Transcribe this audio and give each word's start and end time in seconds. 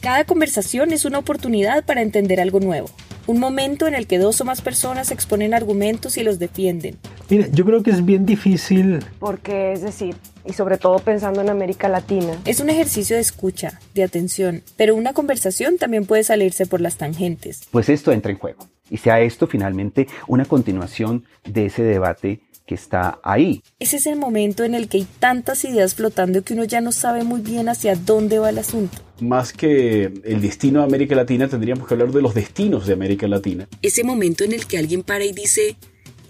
Cada 0.00 0.24
conversación 0.24 0.92
es 0.92 1.04
una 1.04 1.18
oportunidad 1.18 1.84
para 1.84 2.02
entender 2.02 2.40
algo 2.40 2.60
nuevo. 2.60 2.88
Un 3.26 3.40
momento 3.40 3.88
en 3.88 3.94
el 3.94 4.06
que 4.06 4.18
dos 4.18 4.40
o 4.40 4.44
más 4.44 4.62
personas 4.62 5.10
exponen 5.10 5.54
argumentos 5.54 6.16
y 6.16 6.22
los 6.22 6.38
defienden. 6.38 6.96
Mira, 7.28 7.48
yo 7.52 7.64
creo 7.64 7.82
que 7.82 7.90
es 7.90 8.04
bien 8.04 8.24
difícil. 8.24 9.04
Porque, 9.18 9.72
es 9.72 9.82
decir, 9.82 10.16
y 10.46 10.52
sobre 10.52 10.78
todo 10.78 11.00
pensando 11.00 11.40
en 11.40 11.50
América 11.50 11.88
Latina. 11.88 12.40
Es 12.44 12.60
un 12.60 12.70
ejercicio 12.70 13.16
de 13.16 13.22
escucha, 13.22 13.80
de 13.94 14.04
atención, 14.04 14.62
pero 14.76 14.94
una 14.94 15.12
conversación 15.12 15.78
también 15.78 16.06
puede 16.06 16.22
salirse 16.22 16.64
por 16.64 16.80
las 16.80 16.96
tangentes. 16.96 17.66
Pues 17.70 17.88
esto 17.88 18.12
entra 18.12 18.30
en 18.30 18.38
juego. 18.38 18.66
Y 18.88 18.98
sea 18.98 19.20
esto 19.20 19.46
finalmente 19.46 20.06
una 20.28 20.44
continuación 20.44 21.24
de 21.44 21.66
ese 21.66 21.82
debate 21.82 22.40
que 22.68 22.74
está 22.74 23.18
ahí. 23.22 23.62
Ese 23.78 23.96
es 23.96 24.06
el 24.06 24.16
momento 24.16 24.62
en 24.62 24.74
el 24.74 24.88
que 24.88 24.98
hay 24.98 25.06
tantas 25.18 25.64
ideas 25.64 25.94
flotando 25.94 26.44
que 26.44 26.52
uno 26.52 26.64
ya 26.64 26.82
no 26.82 26.92
sabe 26.92 27.24
muy 27.24 27.40
bien 27.40 27.70
hacia 27.70 27.96
dónde 27.96 28.38
va 28.38 28.50
el 28.50 28.58
asunto. 28.58 28.98
Más 29.20 29.54
que 29.54 30.12
el 30.22 30.40
destino 30.42 30.80
de 30.80 30.84
América 30.84 31.16
Latina, 31.16 31.48
tendríamos 31.48 31.88
que 31.88 31.94
hablar 31.94 32.12
de 32.12 32.20
los 32.20 32.34
destinos 32.34 32.86
de 32.86 32.92
América 32.92 33.26
Latina. 33.26 33.66
Ese 33.80 34.04
momento 34.04 34.44
en 34.44 34.52
el 34.52 34.66
que 34.66 34.76
alguien 34.76 35.02
para 35.02 35.24
y 35.24 35.32
dice, 35.32 35.76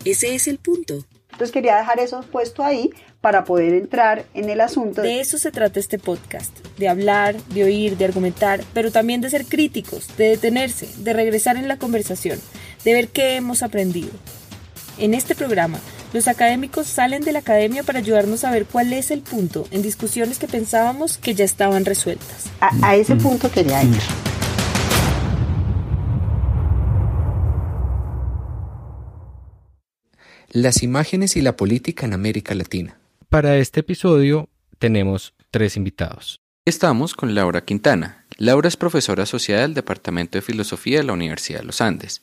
ese 0.04 0.36
es 0.36 0.46
el 0.46 0.58
punto. 0.58 1.04
Entonces 1.32 1.52
quería 1.52 1.76
dejar 1.76 1.98
eso 1.98 2.20
puesto 2.30 2.62
ahí 2.62 2.90
para 3.20 3.44
poder 3.44 3.74
entrar 3.74 4.24
en 4.34 4.48
el 4.48 4.60
asunto. 4.60 5.02
De 5.02 5.18
eso 5.18 5.38
se 5.38 5.50
trata 5.50 5.80
este 5.80 5.98
podcast, 5.98 6.56
de 6.78 6.88
hablar, 6.88 7.36
de 7.48 7.64
oír, 7.64 7.96
de 7.96 8.04
argumentar, 8.04 8.62
pero 8.72 8.92
también 8.92 9.20
de 9.20 9.30
ser 9.30 9.44
críticos, 9.44 10.16
de 10.16 10.30
detenerse, 10.30 10.88
de 10.98 11.12
regresar 11.12 11.56
en 11.56 11.66
la 11.66 11.78
conversación, 11.78 12.38
de 12.84 12.92
ver 12.92 13.08
qué 13.08 13.34
hemos 13.34 13.64
aprendido. 13.64 14.10
En 14.98 15.14
este 15.14 15.36
programa 15.36 15.80
los 16.12 16.26
académicos 16.26 16.86
salen 16.86 17.22
de 17.22 17.32
la 17.32 17.40
academia 17.40 17.82
para 17.82 17.98
ayudarnos 17.98 18.42
a 18.44 18.50
ver 18.50 18.64
cuál 18.64 18.92
es 18.92 19.10
el 19.10 19.20
punto 19.20 19.66
en 19.70 19.82
discusiones 19.82 20.38
que 20.38 20.48
pensábamos 20.48 21.18
que 21.18 21.34
ya 21.34 21.44
estaban 21.44 21.84
resueltas. 21.84 22.46
A, 22.60 22.96
ese 22.96 23.14
punto 23.14 23.50
quería 23.50 23.82
ir. 23.84 24.00
Las 30.50 30.82
imágenes 30.82 31.36
y 31.36 31.42
la 31.42 31.56
política 31.56 32.06
en 32.06 32.14
América 32.14 32.54
Latina. 32.54 32.98
Para 33.28 33.58
este 33.58 33.80
episodio 33.80 34.48
tenemos 34.78 35.34
tres 35.50 35.76
invitados. 35.76 36.40
Estamos 36.64 37.14
con 37.14 37.34
Laura 37.34 37.64
Quintana. 37.64 38.24
Laura 38.38 38.68
es 38.68 38.76
profesora 38.76 39.24
asociada 39.24 39.62
del 39.62 39.74
Departamento 39.74 40.38
de 40.38 40.42
Filosofía 40.42 40.98
de 40.98 41.04
la 41.04 41.12
Universidad 41.12 41.60
de 41.60 41.66
los 41.66 41.82
Andes. 41.82 42.22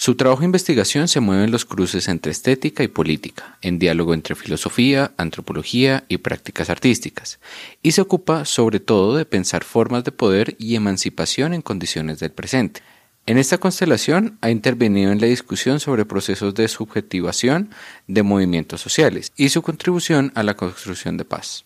Su 0.00 0.14
trabajo 0.14 0.42
de 0.42 0.46
investigación 0.46 1.08
se 1.08 1.18
mueve 1.18 1.42
en 1.42 1.50
los 1.50 1.64
cruces 1.64 2.06
entre 2.06 2.30
estética 2.30 2.84
y 2.84 2.88
política, 2.88 3.58
en 3.62 3.80
diálogo 3.80 4.14
entre 4.14 4.36
filosofía, 4.36 5.10
antropología 5.16 6.04
y 6.06 6.18
prácticas 6.18 6.70
artísticas, 6.70 7.40
y 7.82 7.90
se 7.90 8.00
ocupa 8.00 8.44
sobre 8.44 8.78
todo 8.78 9.16
de 9.16 9.24
pensar 9.24 9.64
formas 9.64 10.04
de 10.04 10.12
poder 10.12 10.54
y 10.56 10.76
emancipación 10.76 11.52
en 11.52 11.62
condiciones 11.62 12.20
del 12.20 12.30
presente. 12.30 12.80
En 13.26 13.38
esta 13.38 13.58
constelación 13.58 14.38
ha 14.40 14.50
intervenido 14.50 15.10
en 15.10 15.20
la 15.20 15.26
discusión 15.26 15.80
sobre 15.80 16.04
procesos 16.04 16.54
de 16.54 16.68
subjetivación 16.68 17.70
de 18.06 18.22
movimientos 18.22 18.80
sociales 18.80 19.32
y 19.36 19.48
su 19.48 19.62
contribución 19.62 20.30
a 20.36 20.44
la 20.44 20.54
construcción 20.54 21.16
de 21.16 21.24
paz. 21.24 21.64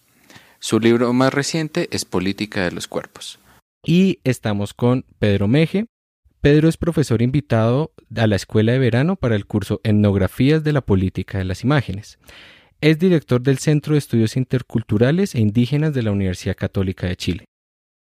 Su 0.59 0.81
libro 0.81 1.13
más 1.13 1.35
reciente 1.35 1.87
es 1.93 2.07
Política 2.07 2.65
de 2.65 2.73
los 2.73 2.89
Cuerpos. 2.89 3.39
Y 3.85 4.21
estamos 4.25 4.73
con 4.73 5.05
Pedro 5.19 5.49
Meje, 5.49 5.87
Pedro 6.43 6.69
es 6.69 6.77
profesor 6.77 7.23
invitado 7.23 7.93
a 8.17 8.27
la 8.27 8.35
Escuela 8.35 8.73
de 8.73 8.81
Verano 8.81 9.15
para 9.15 9.37
el 9.37 9.47
curso 9.47 9.81
Etnografías 9.85 10.65
de 10.65 10.73
la 10.73 10.81
Política 10.81 11.39
de 11.39 11.45
las 11.45 11.63
Imágenes. 11.63 12.19
Es 12.81 12.99
director 12.99 13.41
del 13.43 13.59
Centro 13.59 13.93
de 13.93 14.01
Estudios 14.01 14.37
Interculturales 14.37 15.37
e 15.37 15.41
Indígenas 15.41 15.95
de 15.95 16.03
la 16.03 16.11
Universidad 16.11 16.57
Católica 16.57 17.07
de 17.07 17.15
Chile. 17.15 17.45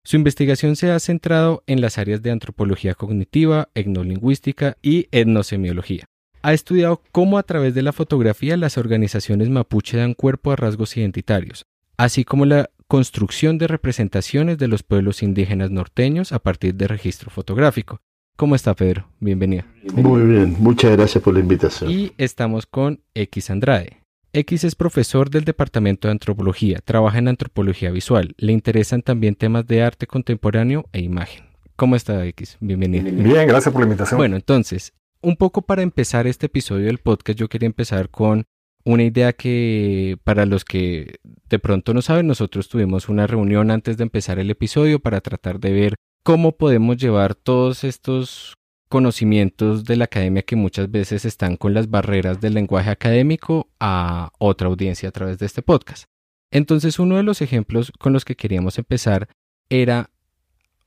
Su 0.02 0.16
investigación 0.16 0.74
se 0.74 0.90
ha 0.90 0.98
centrado 0.98 1.62
en 1.68 1.80
las 1.80 1.96
áreas 1.96 2.22
de 2.22 2.32
antropología 2.32 2.96
cognitiva, 2.96 3.68
etnolingüística 3.72 4.78
y 4.82 5.06
etnosemiología. 5.12 6.06
Ha 6.42 6.54
estudiado 6.54 7.04
cómo 7.12 7.38
a 7.38 7.44
través 7.44 7.72
de 7.72 7.82
la 7.82 7.92
fotografía 7.92 8.56
las 8.56 8.78
organizaciones 8.78 9.48
mapuche 9.48 9.96
dan 9.96 10.12
cuerpo 10.14 10.50
a 10.50 10.56
rasgos 10.56 10.96
identitarios, 10.96 11.66
así 11.96 12.24
como 12.24 12.46
la 12.46 12.68
construcción 12.88 13.58
de 13.58 13.68
representaciones 13.68 14.58
de 14.58 14.66
los 14.66 14.82
pueblos 14.82 15.22
indígenas 15.22 15.70
norteños 15.70 16.32
a 16.32 16.40
partir 16.40 16.74
de 16.74 16.88
registro 16.88 17.30
fotográfico, 17.30 18.00
¿Cómo 18.36 18.56
está 18.56 18.74
Pedro? 18.74 19.06
Bienvenido. 19.20 19.62
Muy 19.94 20.22
bien, 20.22 20.56
muchas 20.58 20.90
gracias 20.90 21.22
por 21.22 21.34
la 21.34 21.40
invitación. 21.40 21.88
Y 21.88 22.12
estamos 22.18 22.66
con 22.66 23.00
X 23.14 23.48
Andrade. 23.48 24.00
X 24.32 24.64
es 24.64 24.74
profesor 24.74 25.30
del 25.30 25.44
Departamento 25.44 26.08
de 26.08 26.12
Antropología, 26.12 26.80
trabaja 26.84 27.18
en 27.18 27.28
antropología 27.28 27.92
visual, 27.92 28.34
le 28.36 28.50
interesan 28.50 29.02
también 29.02 29.36
temas 29.36 29.68
de 29.68 29.84
arte 29.84 30.08
contemporáneo 30.08 30.86
e 30.92 31.00
imagen. 31.00 31.44
¿Cómo 31.76 31.94
está 31.94 32.26
X? 32.26 32.56
Bienvenido. 32.58 33.04
Bien, 33.04 33.46
gracias 33.46 33.72
por 33.72 33.82
la 33.82 33.86
invitación. 33.86 34.18
Bueno, 34.18 34.34
entonces, 34.34 34.94
un 35.20 35.36
poco 35.36 35.62
para 35.62 35.82
empezar 35.82 36.26
este 36.26 36.46
episodio 36.46 36.86
del 36.86 36.98
podcast, 36.98 37.38
yo 37.38 37.48
quería 37.48 37.66
empezar 37.66 38.08
con 38.10 38.46
una 38.84 39.04
idea 39.04 39.32
que 39.32 40.18
para 40.24 40.44
los 40.44 40.64
que 40.64 41.20
de 41.48 41.58
pronto 41.60 41.94
no 41.94 42.02
saben, 42.02 42.26
nosotros 42.26 42.68
tuvimos 42.68 43.08
una 43.08 43.28
reunión 43.28 43.70
antes 43.70 43.96
de 43.96 44.02
empezar 44.02 44.40
el 44.40 44.50
episodio 44.50 44.98
para 44.98 45.20
tratar 45.20 45.60
de 45.60 45.72
ver 45.72 45.94
cómo 46.24 46.56
podemos 46.56 46.96
llevar 46.96 47.34
todos 47.34 47.84
estos 47.84 48.56
conocimientos 48.88 49.84
de 49.84 49.96
la 49.96 50.06
academia 50.06 50.42
que 50.42 50.56
muchas 50.56 50.90
veces 50.90 51.24
están 51.26 51.56
con 51.56 51.74
las 51.74 51.90
barreras 51.90 52.40
del 52.40 52.54
lenguaje 52.54 52.90
académico 52.90 53.68
a 53.78 54.32
otra 54.38 54.68
audiencia 54.68 55.10
a 55.10 55.12
través 55.12 55.38
de 55.38 55.46
este 55.46 55.62
podcast. 55.62 56.04
Entonces 56.50 56.98
uno 56.98 57.16
de 57.16 57.24
los 57.24 57.42
ejemplos 57.42 57.92
con 57.98 58.14
los 58.14 58.24
que 58.24 58.36
queríamos 58.36 58.78
empezar 58.78 59.28
era 59.68 60.10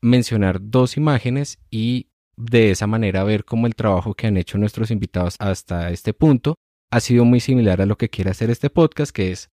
mencionar 0.02 0.60
dos 0.60 0.98
imágenes 0.98 1.60
y 1.70 2.08
de 2.36 2.72
esa 2.72 2.88
manera 2.88 3.24
ver 3.24 3.46
cómo 3.46 3.68
el 3.68 3.76
trabajo 3.76 4.16
que 4.16 4.28
han 4.28 4.38
hecho 4.38 4.58
nuestros 4.58 4.90
invitados 4.90 5.36
hasta 5.40 5.92
este 5.92 6.14
punto 6.14 6.56
ha 6.90 7.00
sido 7.00 7.26
muy 7.26 7.42
similar 7.42 7.82
a 7.82 7.86
lo 7.86 7.98
que 7.98 8.10
quiere 8.10 8.32
hacer 8.32 8.50
este 8.50 8.70
podcast, 8.70 9.12
que 9.12 9.32
es 9.32 9.50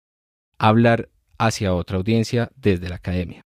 hablar 0.59 1.09
hacia 1.39 1.73
otra 1.73 1.97
audiencia 1.97 2.51
desde 2.55 2.89
la 2.89 2.97
academia. 2.97 3.45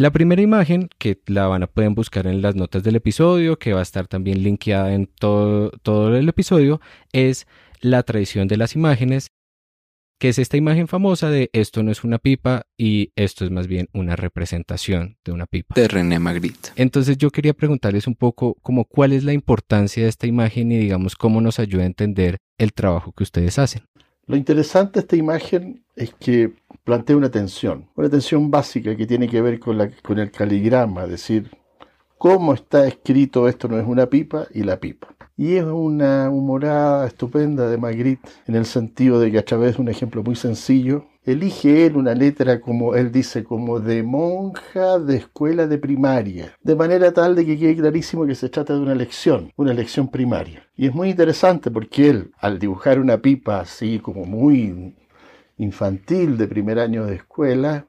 La 0.00 0.10
primera 0.10 0.40
imagen, 0.40 0.88
que 0.96 1.20
la 1.26 1.46
van 1.46 1.62
a 1.62 1.66
pueden 1.66 1.94
buscar 1.94 2.26
en 2.26 2.40
las 2.40 2.54
notas 2.56 2.82
del 2.82 2.96
episodio, 2.96 3.58
que 3.58 3.74
va 3.74 3.80
a 3.80 3.82
estar 3.82 4.08
también 4.08 4.42
linkeada 4.42 4.94
en 4.94 5.04
todo, 5.04 5.72
todo 5.82 6.16
el 6.16 6.26
episodio, 6.26 6.80
es 7.12 7.46
la 7.82 8.02
tradición 8.02 8.48
de 8.48 8.56
las 8.56 8.74
imágenes, 8.74 9.26
que 10.18 10.30
es 10.30 10.38
esta 10.38 10.56
imagen 10.56 10.88
famosa 10.88 11.28
de 11.28 11.50
esto 11.52 11.82
no 11.82 11.92
es 11.92 12.02
una 12.02 12.18
pipa 12.18 12.62
y 12.78 13.12
esto 13.14 13.44
es 13.44 13.50
más 13.50 13.66
bien 13.66 13.90
una 13.92 14.16
representación 14.16 15.18
de 15.22 15.32
una 15.32 15.44
pipa. 15.44 15.74
De 15.74 15.86
René 15.86 16.18
Magritte. 16.18 16.70
Entonces 16.76 17.18
yo 17.18 17.30
quería 17.30 17.52
preguntarles 17.52 18.06
un 18.06 18.14
poco 18.14 18.56
como 18.62 18.86
cuál 18.86 19.12
es 19.12 19.22
la 19.22 19.34
importancia 19.34 20.04
de 20.04 20.08
esta 20.08 20.26
imagen 20.26 20.72
y 20.72 20.78
digamos 20.78 21.14
cómo 21.14 21.42
nos 21.42 21.58
ayuda 21.58 21.82
a 21.82 21.86
entender 21.86 22.38
el 22.56 22.72
trabajo 22.72 23.12
que 23.12 23.24
ustedes 23.24 23.58
hacen. 23.58 23.82
Lo 24.30 24.36
interesante 24.36 24.92
de 24.92 25.00
esta 25.00 25.16
imagen 25.16 25.82
es 25.96 26.14
que 26.14 26.52
plantea 26.84 27.16
una 27.16 27.32
tensión, 27.32 27.88
una 27.96 28.08
tensión 28.08 28.48
básica 28.48 28.94
que 28.94 29.04
tiene 29.04 29.26
que 29.26 29.42
ver 29.42 29.58
con, 29.58 29.80
el 29.80 30.30
caligrama, 30.30 31.02
es 31.02 31.10
decir, 31.10 31.50
cómo 32.16 32.54
está 32.54 32.86
escrito 32.86 33.48
esto 33.48 33.66
no 33.66 33.76
es 33.76 33.84
una 33.84 34.06
pipa 34.06 34.46
y 34.54 34.62
la 34.62 34.78
pipa. 34.78 35.08
Y 35.36 35.56
es 35.56 35.64
una 35.64 36.30
humorada 36.30 37.08
estupenda 37.08 37.68
de 37.68 37.76
Magritte 37.76 38.28
en 38.46 38.54
el 38.54 38.66
sentido 38.66 39.18
de 39.18 39.32
que 39.32 39.38
a 39.38 39.44
través 39.44 39.74
de 39.74 39.82
un 39.82 39.88
ejemplo 39.88 40.22
muy 40.22 40.36
sencillo, 40.36 41.06
elige 41.24 41.86
él 41.86 41.96
una 41.96 42.14
letra 42.14 42.60
como 42.60 42.94
él 42.94 43.12
dice, 43.12 43.44
como 43.44 43.80
de 43.80 44.02
monja 44.02 44.98
de 44.98 45.16
escuela 45.16 45.66
de 45.66 45.78
primaria, 45.78 46.54
de 46.62 46.76
manera 46.76 47.12
tal 47.12 47.34
de 47.34 47.44
que 47.44 47.58
quede 47.58 47.76
clarísimo 47.76 48.26
que 48.26 48.34
se 48.34 48.48
trata 48.48 48.74
de 48.74 48.80
una 48.80 48.94
lección, 48.94 49.52
una 49.56 49.74
lección 49.74 50.08
primaria. 50.08 50.66
Y 50.76 50.86
es 50.86 50.94
muy 50.94 51.10
interesante 51.10 51.70
porque 51.70 52.10
él, 52.10 52.32
al 52.38 52.58
dibujar 52.58 52.98
una 52.98 53.18
pipa 53.18 53.60
así 53.60 53.98
como 53.98 54.24
muy 54.24 54.96
infantil 55.58 56.38
de 56.38 56.48
primer 56.48 56.78
año 56.78 57.04
de 57.04 57.16
escuela, 57.16 57.86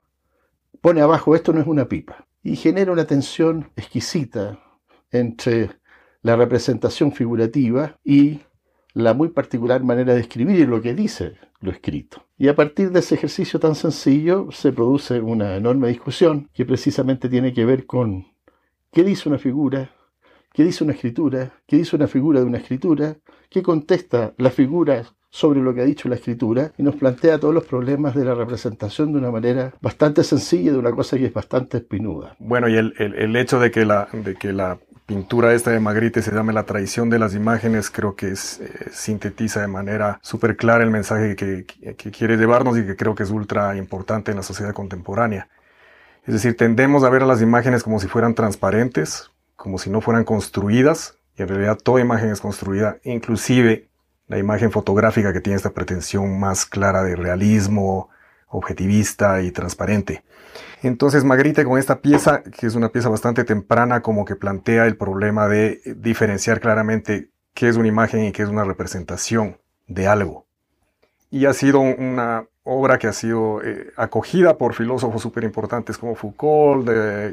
pone 0.81 1.01
abajo 1.01 1.35
esto 1.35 1.53
no 1.53 1.61
es 1.61 1.67
una 1.67 1.87
pipa 1.87 2.25
y 2.43 2.55
genera 2.55 2.91
una 2.91 3.05
tensión 3.05 3.69
exquisita 3.75 4.59
entre 5.11 5.69
la 6.21 6.35
representación 6.35 7.11
figurativa 7.11 7.97
y 8.03 8.41
la 8.93 9.13
muy 9.13 9.29
particular 9.29 9.83
manera 9.83 10.13
de 10.13 10.21
escribir 10.21 10.67
lo 10.67 10.81
que 10.81 10.93
dice 10.93 11.37
lo 11.61 11.71
escrito. 11.71 12.27
Y 12.37 12.47
a 12.47 12.55
partir 12.55 12.91
de 12.91 12.99
ese 12.99 13.15
ejercicio 13.15 13.59
tan 13.59 13.75
sencillo 13.75 14.47
se 14.51 14.73
produce 14.73 15.21
una 15.21 15.55
enorme 15.55 15.87
discusión 15.87 16.49
que 16.53 16.65
precisamente 16.65 17.29
tiene 17.29 17.53
que 17.53 17.65
ver 17.65 17.85
con 17.85 18.25
qué 18.91 19.03
dice 19.03 19.29
una 19.29 19.37
figura, 19.37 19.91
qué 20.53 20.63
dice 20.63 20.83
una 20.83 20.93
escritura, 20.93 21.53
qué 21.67 21.77
dice 21.77 21.95
una 21.95 22.07
figura 22.07 22.39
de 22.39 22.45
una 22.45 22.57
escritura, 22.57 23.17
qué 23.49 23.61
contesta 23.61 24.33
la 24.37 24.49
figura 24.49 25.05
sobre 25.31 25.61
lo 25.61 25.73
que 25.73 25.81
ha 25.81 25.85
dicho 25.85 26.09
la 26.09 26.15
escritura 26.15 26.73
y 26.77 26.83
nos 26.83 26.95
plantea 26.95 27.39
todos 27.39 27.53
los 27.53 27.63
problemas 27.63 28.13
de 28.13 28.25
la 28.25 28.35
representación 28.35 29.13
de 29.13 29.19
una 29.19 29.31
manera 29.31 29.73
bastante 29.81 30.23
sencilla 30.23 30.73
de 30.73 30.77
una 30.77 30.91
cosa 30.91 31.17
que 31.17 31.25
es 31.25 31.33
bastante 31.33 31.77
espinuda. 31.77 32.35
Bueno, 32.37 32.67
y 32.67 32.75
el, 32.75 32.93
el, 32.97 33.35
hecho 33.37 33.59
de 33.59 33.71
que, 33.71 33.85
la, 33.85 34.09
de 34.11 34.35
que 34.35 34.51
la 34.51 34.77
pintura 35.05 35.53
esta 35.53 35.71
de 35.71 35.79
Magritte 35.79 36.21
se 36.21 36.31
llame 36.31 36.51
La 36.51 36.65
traición 36.65 37.09
de 37.09 37.17
las 37.17 37.33
imágenes, 37.33 37.89
creo 37.89 38.15
que 38.15 38.27
eh, 38.27 38.35
sintetiza 38.91 39.61
de 39.61 39.67
manera 39.67 40.19
súper 40.21 40.57
clara 40.57 40.83
el 40.83 40.91
mensaje 40.91 41.37
que, 41.37 41.65
que, 41.65 42.11
quiere 42.11 42.35
llevarnos 42.35 42.77
y 42.77 42.85
que 42.85 42.97
creo 42.97 43.15
que 43.15 43.23
es 43.23 43.29
ultra 43.29 43.75
importante 43.77 44.31
en 44.31 44.37
la 44.37 44.43
sociedad 44.43 44.73
contemporánea. 44.73 45.47
Es 46.25 46.33
decir, 46.33 46.57
tendemos 46.57 47.03
a 47.03 47.09
ver 47.09 47.23
a 47.23 47.25
las 47.25 47.41
imágenes 47.41 47.83
como 47.83 47.99
si 47.99 48.07
fueran 48.07 48.35
transparentes, 48.35 49.31
como 49.55 49.77
si 49.77 49.89
no 49.89 50.01
fueran 50.01 50.25
construidas, 50.25 51.17
y 51.37 51.41
en 51.41 51.47
realidad 51.47 51.77
toda 51.81 52.01
imagen 52.01 52.29
es 52.29 52.41
construida, 52.41 52.97
inclusive 53.03 53.90
la 54.31 54.37
imagen 54.37 54.71
fotográfica 54.71 55.33
que 55.33 55.41
tiene 55.41 55.57
esta 55.57 55.71
pretensión 55.71 56.39
más 56.39 56.65
clara 56.65 57.03
de 57.03 57.17
realismo, 57.17 58.09
objetivista 58.47 59.41
y 59.41 59.51
transparente. 59.51 60.23
Entonces 60.81 61.25
Magritte 61.25 61.65
con 61.65 61.77
esta 61.77 61.99
pieza, 61.99 62.41
que 62.41 62.65
es 62.65 62.75
una 62.75 62.87
pieza 62.87 63.09
bastante 63.09 63.43
temprana, 63.43 64.01
como 64.01 64.23
que 64.23 64.37
plantea 64.37 64.85
el 64.85 64.95
problema 64.95 65.49
de 65.49 65.81
diferenciar 65.97 66.61
claramente 66.61 67.29
qué 67.53 67.67
es 67.67 67.75
una 67.75 67.89
imagen 67.89 68.23
y 68.23 68.31
qué 68.31 68.43
es 68.43 68.47
una 68.47 68.63
representación 68.63 69.57
de 69.87 70.07
algo. 70.07 70.45
Y 71.29 71.45
ha 71.45 71.51
sido 71.51 71.81
una 71.81 72.45
obra 72.63 72.99
que 72.99 73.07
ha 73.07 73.13
sido 73.13 73.61
eh, 73.61 73.91
acogida 73.97 74.57
por 74.57 74.75
filósofos 74.75 75.21
súper 75.21 75.43
importantes 75.43 75.97
como 75.97 76.15
Foucault, 76.15 76.89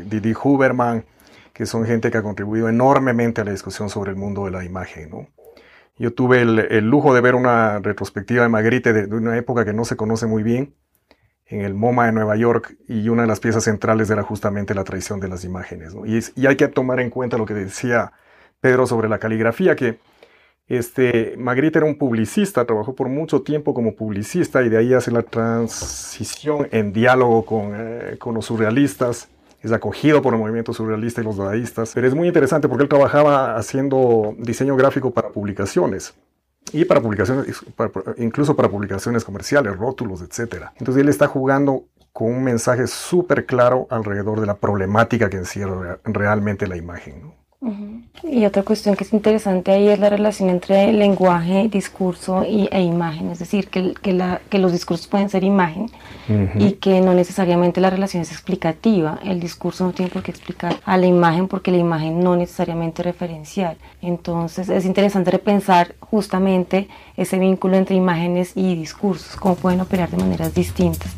Didi 0.07 0.35
Huberman, 0.35 1.05
que 1.53 1.65
son 1.65 1.87
gente 1.87 2.11
que 2.11 2.19
ha 2.19 2.23
contribuido 2.23 2.69
enormemente 2.69 3.41
a 3.41 3.45
la 3.45 3.53
discusión 3.53 3.89
sobre 3.89 4.11
el 4.11 4.17
mundo 4.17 4.47
de 4.47 4.51
la 4.51 4.65
imagen. 4.65 5.11
¿no? 5.11 5.38
Yo 5.99 6.13
tuve 6.15 6.43
el, 6.43 6.89
lujo 6.89 7.15
de 7.15 7.21
ver 7.21 7.35
una 7.35 7.81
retrospectiva 7.81 8.43
de 8.43 8.49
Magritte 8.49 8.93
de, 8.93 9.15
una 9.15 9.37
época 9.37 9.65
que 9.65 9.73
no 9.73 9.85
se 9.85 9.97
conoce 9.97 10.27
muy 10.27 10.43
bien, 10.43 10.75
en 11.47 11.63
el 11.63 11.75
MoMA 11.75 12.07
de 12.07 12.13
Nueva 12.13 12.37
York, 12.37 12.77
y 12.87 13.09
una 13.09 13.23
de 13.23 13.29
las 13.29 13.41
piezas 13.41 13.65
centrales 13.65 14.11
era 14.11 14.23
justamente 14.23 14.75
la 14.75 14.85
traición 14.85 15.19
de 15.19 15.29
las 15.29 15.45
imágenes. 15.45 15.95
Y, 16.07 16.41
y 16.41 16.47
hay 16.47 16.57
que 16.57 16.69
tomar 16.69 17.01
en 17.01 17.11
cuenta 17.11 17.39
lo 17.39 17.47
que 17.47 17.55
decía 17.55 18.13
Pedro 18.61 18.87
sobre 18.87 19.09
la 19.09 19.19
caligrafía, 19.19 19.75
que 19.75 19.99
este, 20.69 21.35
Magritte 21.39 21.79
era 21.79 21.87
un 21.87 21.97
publicista, 21.97 22.67
trabajó 22.67 22.95
por 22.95 23.09
mucho 23.09 23.41
tiempo 23.41 23.73
como 23.73 23.95
publicista 23.95 24.63
y 24.63 24.69
de 24.69 24.77
ahí 24.77 24.93
hace 24.93 25.11
la 25.11 25.23
transición 25.23 26.69
en 26.73 26.93
diálogo 26.93 27.47
con, 27.47 27.73
eh, 27.75 28.17
con 28.19 28.35
los 28.35 28.47
surrealistas. 28.47 29.29
Es 29.63 29.73
acogido 29.73 30.23
por 30.23 30.35
el 30.35 30.41
movimiento 30.41 30.73
surrealista 30.73 31.21
y 31.21 31.25
los 31.25 31.37
dadaístas. 31.37 31.93
Pero 31.95 32.07
es 32.07 32.15
muy 32.15 32.29
interesante 32.29 32.69
porque 32.69 32.85
él 32.85 32.89
trabajaba 32.89 33.57
haciendo 33.57 34.35
diseño 34.39 34.77
gráfico 34.77 35.11
para 35.11 35.31
publicaciones 35.31 36.15
y 36.73 36.85
para 36.85 37.01
publicaciones, 37.01 37.65
incluso 38.19 38.55
para 38.55 38.69
publicaciones 38.69 39.25
comerciales, 39.25 39.77
rótulos, 39.77 40.23
etc. 40.23 40.67
Entonces 40.79 41.03
él 41.03 41.09
está 41.09 41.27
jugando 41.27 41.85
con 42.13 42.29
un 42.29 42.45
mensaje 42.45 42.87
súper 42.87 43.47
claro 43.47 43.87
alrededor 43.91 44.41
de 44.41 44.47
la 44.47 44.57
problemática 44.57 45.31
que 45.31 45.37
encierra 45.37 45.99
realmente 46.05 46.67
la 46.67 46.77
imagen. 46.77 47.33
Y 48.23 48.45
otra 48.45 48.63
cuestión 48.63 48.95
que 48.95 49.03
es 49.03 49.13
interesante 49.13 49.73
ahí 49.73 49.89
es 49.89 49.99
la 49.99 50.09
relación 50.09 50.49
entre 50.49 50.93
lenguaje, 50.93 51.69
discurso 51.69 52.45
y, 52.45 52.69
e 52.71 52.83
imagen, 52.83 53.31
es 53.31 53.41
decir, 53.41 53.69
que, 53.69 53.95
que, 53.95 54.13
la, 54.13 54.41
que 54.49 54.59
los 54.59 54.71
discursos 54.71 55.09
pueden 55.09 55.29
ser 55.29 55.43
imagen 55.43 55.91
y 56.57 56.73
que 56.73 57.01
no 57.01 57.15
necesariamente 57.15 57.81
la 57.81 57.91
relación 57.91 58.23
es 58.23 58.31
explicativa, 58.31 59.19
el 59.25 59.41
discurso 59.41 59.85
no 59.85 59.93
tiene 59.93 60.11
por 60.11 60.23
qué 60.23 60.31
explicar 60.31 60.77
a 60.85 60.97
la 60.99 61.07
imagen 61.07 61.49
porque 61.49 61.73
la 61.73 61.79
imagen 61.79 62.21
no 62.21 62.37
necesariamente 62.37 63.03
referencial. 63.03 63.77
Entonces 64.03 64.69
es 64.69 64.85
interesante 64.85 65.31
repensar 65.33 65.97
justamente 65.99 66.89
ese 67.17 67.39
vínculo 67.39 67.77
entre 67.77 67.97
imágenes 67.97 68.53
y 68.55 68.77
discursos, 68.77 69.37
cómo 69.37 69.57
pueden 69.57 69.81
operar 69.81 70.11
de 70.11 70.19
maneras 70.19 70.55
distintas. 70.55 71.13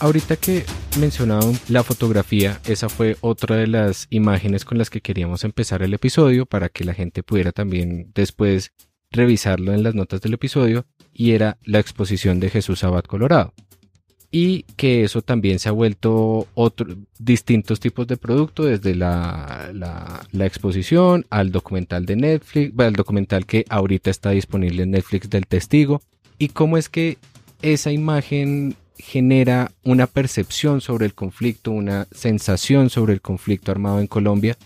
Ahorita 0.00 0.36
que 0.36 0.64
mencionaban 1.00 1.58
la 1.68 1.82
fotografía, 1.82 2.60
esa 2.64 2.88
fue 2.88 3.16
otra 3.20 3.56
de 3.56 3.66
las 3.66 4.06
imágenes 4.10 4.64
con 4.64 4.78
las 4.78 4.90
que 4.90 5.00
queríamos 5.00 5.42
empezar 5.42 5.82
el 5.82 5.92
episodio 5.92 6.46
para 6.46 6.68
que 6.68 6.84
la 6.84 6.94
gente 6.94 7.24
pudiera 7.24 7.50
también 7.50 8.12
después 8.14 8.72
revisarlo 9.10 9.72
en 9.72 9.82
las 9.82 9.96
notas 9.96 10.20
del 10.20 10.34
episodio 10.34 10.86
y 11.12 11.32
era 11.32 11.58
la 11.64 11.80
exposición 11.80 12.38
de 12.38 12.48
Jesús 12.48 12.84
Abad 12.84 13.04
Colorado. 13.04 13.54
Y 14.30 14.64
que 14.76 15.02
eso 15.02 15.22
también 15.22 15.58
se 15.58 15.68
ha 15.68 15.72
vuelto 15.72 16.46
otro, 16.54 16.94
distintos 17.18 17.80
tipos 17.80 18.06
de 18.06 18.18
producto, 18.18 18.64
desde 18.64 18.94
la, 18.94 19.70
la, 19.72 20.46
exposición 20.46 21.26
al 21.30 21.50
documental 21.50 22.06
de 22.06 22.14
Netflix, 22.14 22.78
al 22.78 22.92
documental 22.92 23.46
que 23.46 23.64
ahorita 23.68 24.10
está 24.10 24.30
disponible 24.30 24.84
en 24.84 24.92
Netflix 24.92 25.28
del 25.30 25.46
testigo, 25.46 26.02
y 26.38 26.50
cómo 26.50 26.76
es 26.76 26.88
que 26.88 27.16
esa 27.62 27.90
imagen 27.90 28.76
genera 28.98 29.72
una 29.84 30.06
percepción 30.06 30.80
sobre 30.80 31.06
el 31.06 31.14
conflicto, 31.14 31.70
una 31.70 32.06
sensación 32.10 32.90
sobre 32.90 33.14
el 33.14 33.20
conflicto 33.20 33.70
armado 33.72 34.00
en 34.00 34.06
Colombia. 34.06 34.56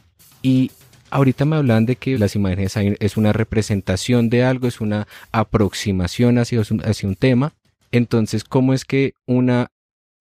Y 0.42 0.70
ahorita 1.10 1.44
me 1.44 1.56
hablan 1.56 1.86
de 1.86 1.96
que 1.96 2.18
las 2.18 2.34
imágenes 2.34 2.76
es 2.76 3.16
una 3.16 3.32
representación 3.32 4.30
de 4.30 4.44
algo, 4.44 4.66
es 4.66 4.80
una 4.80 5.06
aproximación 5.30 6.38
hacia, 6.38 6.60
hacia 6.60 7.08
un 7.08 7.16
tema. 7.16 7.52
Entonces, 7.90 8.44
¿cómo 8.44 8.72
es 8.72 8.84
que 8.84 9.14
una 9.26 9.70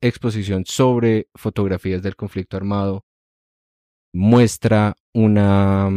exposición 0.02 0.66
sobre 0.66 1.28
fotografías 1.36 2.02
del 2.02 2.16
conflicto 2.16 2.58
armado 2.58 3.06
muestra 4.14 4.96
una, 5.14 5.90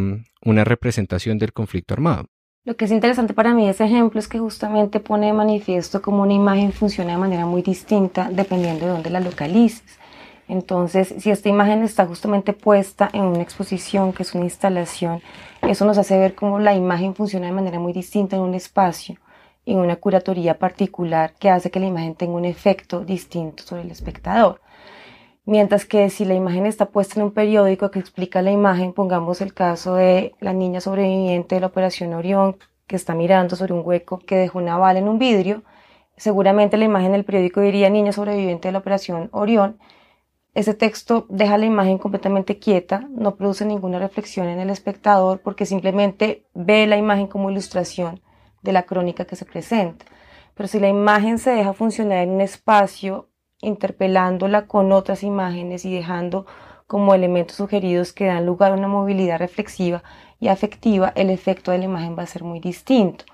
una 0.42 0.64
representación 0.64 1.38
del 1.38 1.52
conflicto 1.52 1.94
armado? 1.94 2.28
Lo 2.66 2.78
que 2.78 2.86
es 2.86 2.92
interesante 2.92 3.34
para 3.34 3.52
mí 3.52 3.68
ese 3.68 3.84
ejemplo 3.84 4.18
es 4.18 4.26
que 4.26 4.38
justamente 4.38 4.98
pone 4.98 5.26
de 5.26 5.34
manifiesto 5.34 6.00
cómo 6.00 6.22
una 6.22 6.32
imagen 6.32 6.72
funciona 6.72 7.12
de 7.12 7.18
manera 7.18 7.44
muy 7.44 7.60
distinta 7.60 8.30
dependiendo 8.32 8.86
de 8.86 8.92
dónde 8.92 9.10
la 9.10 9.20
localices. 9.20 9.98
Entonces, 10.48 11.14
si 11.18 11.30
esta 11.30 11.50
imagen 11.50 11.82
está 11.82 12.06
justamente 12.06 12.54
puesta 12.54 13.10
en 13.12 13.24
una 13.24 13.42
exposición, 13.42 14.14
que 14.14 14.22
es 14.22 14.34
una 14.34 14.44
instalación, 14.44 15.20
eso 15.60 15.84
nos 15.84 15.98
hace 15.98 16.16
ver 16.16 16.34
cómo 16.34 16.58
la 16.58 16.74
imagen 16.74 17.14
funciona 17.14 17.48
de 17.48 17.52
manera 17.52 17.78
muy 17.78 17.92
distinta 17.92 18.36
en 18.36 18.42
un 18.42 18.54
espacio, 18.54 19.16
en 19.66 19.76
una 19.76 19.96
curatoría 19.96 20.58
particular 20.58 21.34
que 21.38 21.50
hace 21.50 21.70
que 21.70 21.80
la 21.80 21.86
imagen 21.86 22.14
tenga 22.14 22.32
un 22.32 22.46
efecto 22.46 23.04
distinto 23.04 23.62
sobre 23.62 23.82
el 23.82 23.90
espectador. 23.90 24.62
Mientras 25.46 25.84
que 25.84 26.08
si 26.08 26.24
la 26.24 26.34
imagen 26.34 26.64
está 26.64 26.86
puesta 26.86 27.20
en 27.20 27.26
un 27.26 27.32
periódico 27.32 27.90
que 27.90 27.98
explica 27.98 28.40
la 28.40 28.50
imagen, 28.50 28.94
pongamos 28.94 29.42
el 29.42 29.52
caso 29.52 29.94
de 29.94 30.34
la 30.40 30.54
niña 30.54 30.80
sobreviviente 30.80 31.54
de 31.54 31.60
la 31.60 31.66
Operación 31.66 32.14
Orión 32.14 32.56
que 32.86 32.96
está 32.96 33.14
mirando 33.14 33.54
sobre 33.54 33.74
un 33.74 33.82
hueco 33.84 34.18
que 34.18 34.36
dejó 34.36 34.58
una 34.58 34.78
bala 34.78 34.98
en 34.98 35.08
un 35.08 35.18
vidrio, 35.18 35.62
seguramente 36.16 36.76
la 36.78 36.84
imagen 36.86 37.12
del 37.12 37.24
periódico 37.24 37.60
diría 37.60 37.90
niña 37.90 38.12
sobreviviente 38.12 38.68
de 38.68 38.72
la 38.72 38.78
Operación 38.78 39.28
Orión. 39.32 39.78
Ese 40.54 40.72
texto 40.72 41.26
deja 41.28 41.58
la 41.58 41.66
imagen 41.66 41.98
completamente 41.98 42.58
quieta, 42.58 43.08
no 43.10 43.36
produce 43.36 43.66
ninguna 43.66 43.98
reflexión 43.98 44.48
en 44.48 44.60
el 44.60 44.70
espectador 44.70 45.40
porque 45.40 45.66
simplemente 45.66 46.46
ve 46.54 46.86
la 46.86 46.96
imagen 46.96 47.26
como 47.26 47.50
ilustración 47.50 48.22
de 48.62 48.72
la 48.72 48.84
crónica 48.84 49.24
que 49.26 49.36
se 49.36 49.44
presenta. 49.44 50.06
Pero 50.54 50.68
si 50.68 50.78
la 50.78 50.88
imagen 50.88 51.38
se 51.38 51.50
deja 51.50 51.72
funcionar 51.72 52.18
en 52.18 52.30
un 52.30 52.40
espacio 52.40 53.28
interpelándola 53.64 54.66
con 54.66 54.92
otras 54.92 55.22
imágenes 55.22 55.84
y 55.84 55.94
dejando 55.94 56.46
como 56.86 57.14
elementos 57.14 57.56
sugeridos 57.56 58.12
que 58.12 58.26
dan 58.26 58.46
lugar 58.46 58.72
a 58.72 58.76
una 58.76 58.88
movilidad 58.88 59.38
reflexiva 59.38 60.02
y 60.40 60.48
afectiva, 60.48 61.12
el 61.16 61.30
efecto 61.30 61.70
de 61.70 61.78
la 61.78 61.84
imagen 61.84 62.16
va 62.18 62.22
a 62.22 62.26
ser 62.26 62.44
muy 62.44 62.60
distinto. 62.60 63.24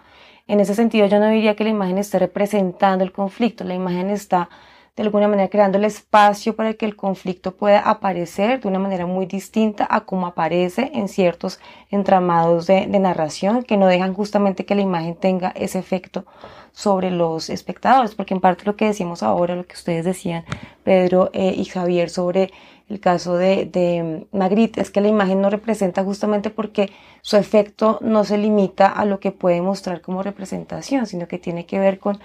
En 0.47 0.61
ese 0.61 0.75
sentido, 0.75 1.07
yo 1.07 1.19
no 1.21 1.29
diría 1.29 1.57
que 1.57 1.65
la 1.65 1.71
imagen 1.71 1.99
esté 1.99 2.19
representando 2.19 3.05
el 3.05 3.13
conflicto, 3.13 3.65
la 3.65 3.75
imagen 3.75 4.11
está 4.11 4.49
de 4.97 5.03
alguna 5.05 5.29
manera 5.29 5.49
creando 5.49 5.79
el 5.79 5.85
espacio 5.85 6.57
para 6.57 6.75
que 6.75 6.85
el 6.85 6.97
conflicto 6.97 7.57
pueda 7.57 7.81
aparecer 7.81 8.61
de 8.61 8.69
una 8.69 8.79
manera 8.79 9.07
muy 9.07 9.27
distinta 9.27 9.87
a 9.89 10.01
como 10.03 10.27
aparece 10.27 10.91
en 10.95 11.09
ciertos 11.09 11.61
entramados 11.91 12.67
de, 12.67 12.87
narración 12.87 13.63
que 13.63 13.77
no 13.77 13.87
dejan 13.87 14.13
justamente 14.13 14.67
que 14.67 14.75
la 14.75 14.83
imagen 14.83 15.15
tenga 15.15 15.53
ese 15.57 15.79
efecto 15.79 16.27
sobre 16.73 17.11
los 17.11 17.51
espectadores, 17.51 18.15
porque 18.15 18.35
en 18.35 18.41
parte 18.41 18.65
lo 18.65 18.77
que 18.77 18.87
decimos 18.87 19.23
ahora, 19.23 19.57
lo 19.57 19.67
que 19.67 19.75
ustedes 19.75 20.05
decían, 20.05 20.45
Pedro 20.85 21.31
eh, 21.33 21.55
y 21.57 21.65
Javier, 21.65 22.11
sobre 22.11 22.51
el 22.89 23.01
caso 23.01 23.37
de, 23.37 23.67
de 23.67 24.27
Magritte, 24.33 24.81
es 24.81 24.91
que 24.91 25.01
la 25.01 25.09
imagen 25.09 25.41
no 25.41 25.51
representa 25.51 26.03
justamente 26.03 26.51
porque 26.51 26.91
su 27.23 27.37
efecto 27.37 27.99
no 28.01 28.25
se 28.25 28.39
limita 28.39 28.89
a 28.89 29.05
lo 29.05 29.21
que 29.21 29.31
puede 29.31 29.63
mostrar 29.63 30.01
como 30.01 30.23
representación, 30.23 31.07
sino 31.07 31.29
que 31.29 31.39
tiene 31.39 31.67
que 31.67 31.79
ver 31.79 31.99
con 31.99 32.19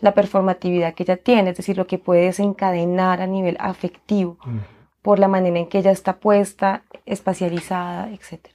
la 0.00 0.14
performatividad 0.14 0.94
que 0.94 1.04
ella 1.04 1.16
tiene, 1.16 1.50
es 1.50 1.56
decir, 1.56 1.76
lo 1.76 1.86
que 1.86 1.98
puede 1.98 2.24
desencadenar 2.24 3.20
a 3.20 3.26
nivel 3.26 3.56
afectivo 3.60 4.38
mm. 4.44 4.58
por 5.02 5.18
la 5.18 5.28
manera 5.28 5.58
en 5.58 5.68
que 5.68 5.78
ella 5.78 5.90
está 5.90 6.16
puesta, 6.16 6.82
espacializada, 7.06 8.10
etc. 8.10 8.48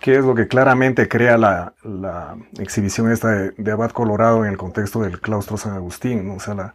¿Qué 0.00 0.18
es 0.18 0.24
lo 0.24 0.34
que 0.34 0.48
claramente 0.48 1.08
crea 1.08 1.38
la, 1.38 1.72
exhibición 2.58 3.10
esta 3.10 3.28
de, 3.56 3.72
Abad 3.72 3.90
Colorado 3.90 4.44
en 4.44 4.50
el 4.50 4.58
contexto 4.58 5.00
del 5.00 5.20
claustro 5.20 5.56
San 5.56 5.72
Agustín? 5.72 6.30
O 6.30 6.40
sea, 6.40 6.54
la, 6.54 6.74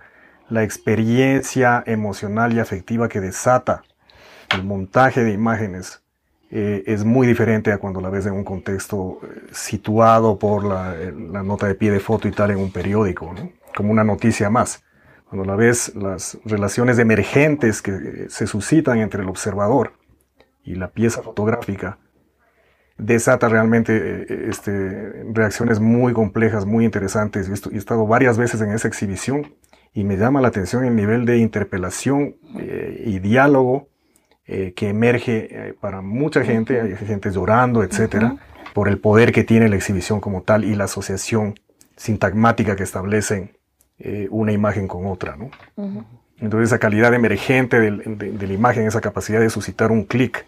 la 0.50 0.64
experiencia 0.64 1.84
emocional 1.86 2.54
y 2.54 2.60
afectiva 2.60 3.08
que 3.08 3.20
desata 3.20 3.84
el 4.54 4.64
montaje 4.64 5.24
de 5.24 5.32
imágenes 5.32 6.02
eh, 6.50 6.84
es 6.88 7.04
muy 7.04 7.28
diferente 7.28 7.72
a 7.72 7.78
cuando 7.78 8.02
la 8.02 8.10
ves 8.10 8.26
en 8.26 8.34
un 8.34 8.44
contexto 8.44 9.20
eh, 9.22 9.42
situado 9.52 10.40
por 10.40 10.64
la, 10.64 10.96
la, 11.32 11.44
nota 11.44 11.68
de 11.68 11.76
pie 11.76 11.92
de 11.92 12.00
foto 12.00 12.28
y 12.28 12.32
tal 12.32 12.50
en 12.50 12.58
un 12.58 12.72
periódico. 12.72 13.32
¿no? 13.32 13.52
como 13.76 13.92
una 13.92 14.04
noticia 14.04 14.50
más. 14.50 14.84
cuando 15.30 15.46
la 15.46 15.56
ves 15.56 15.96
las 15.96 16.38
relaciones 16.44 16.98
emergentes 17.00 17.82
que 17.82 18.26
se 18.30 18.48
suscitan 18.48 18.98
entre 18.98 19.22
el 19.22 19.30
observador 19.30 19.94
y 20.64 20.76
la 20.76 20.90
pieza 20.90 21.22
fotográfica, 21.22 22.00
desata 23.00 23.50
realmente 23.50 23.96
eh, 23.96 24.48
este, 24.50 25.24
reacciones 25.34 25.80
muy 25.80 26.14
complejas, 26.14 26.66
muy 26.66 26.86
interesantes. 26.86 27.48
Yo 27.48 27.72
he 27.72 27.78
estado 27.78 28.06
varias 28.06 28.38
veces 28.38 28.62
en 28.62 28.72
esa 28.72 28.88
exhibición 28.88 29.54
y 29.94 30.04
me 30.04 30.18
llama 30.18 30.42
la 30.42 30.50
atención 30.50 30.86
el 30.86 30.96
nivel 30.96 31.26
de 31.26 31.38
interpelación 31.38 32.36
eh, 32.60 33.04
y 33.06 33.20
diálogo 33.20 33.88
eh, 34.46 34.74
que 34.76 34.90
emerge 34.90 35.76
para 35.80 36.02
mucha 36.02 36.44
gente, 36.44 36.82
hay 36.82 36.96
gente 36.96 37.32
llorando, 37.32 37.84
etcétera, 37.84 38.36
por 38.74 38.88
el 38.88 39.00
poder 39.00 39.32
que 39.32 39.44
tiene 39.44 39.70
la 39.70 39.76
exhibición 39.76 40.20
como 40.20 40.42
tal 40.44 40.64
y 40.64 40.76
la 40.76 40.84
asociación 40.84 41.56
sintagmática 41.96 42.76
que 42.76 42.84
establecen 42.84 43.52
una 44.30 44.54
imagen 44.54 44.88
con 44.88 45.06
otra. 45.08 45.36
¿no? 45.36 45.52
Entonces, 46.40 46.70
esa 46.70 46.80
calidad 46.80 47.14
emergente 47.14 47.80
de 47.80 48.48
la 48.48 48.54
imagen, 48.54 48.88
esa 48.88 49.02
capacidad 49.02 49.42
de 49.42 49.50
suscitar 49.50 49.92
un 49.92 50.04
clic 50.04 50.46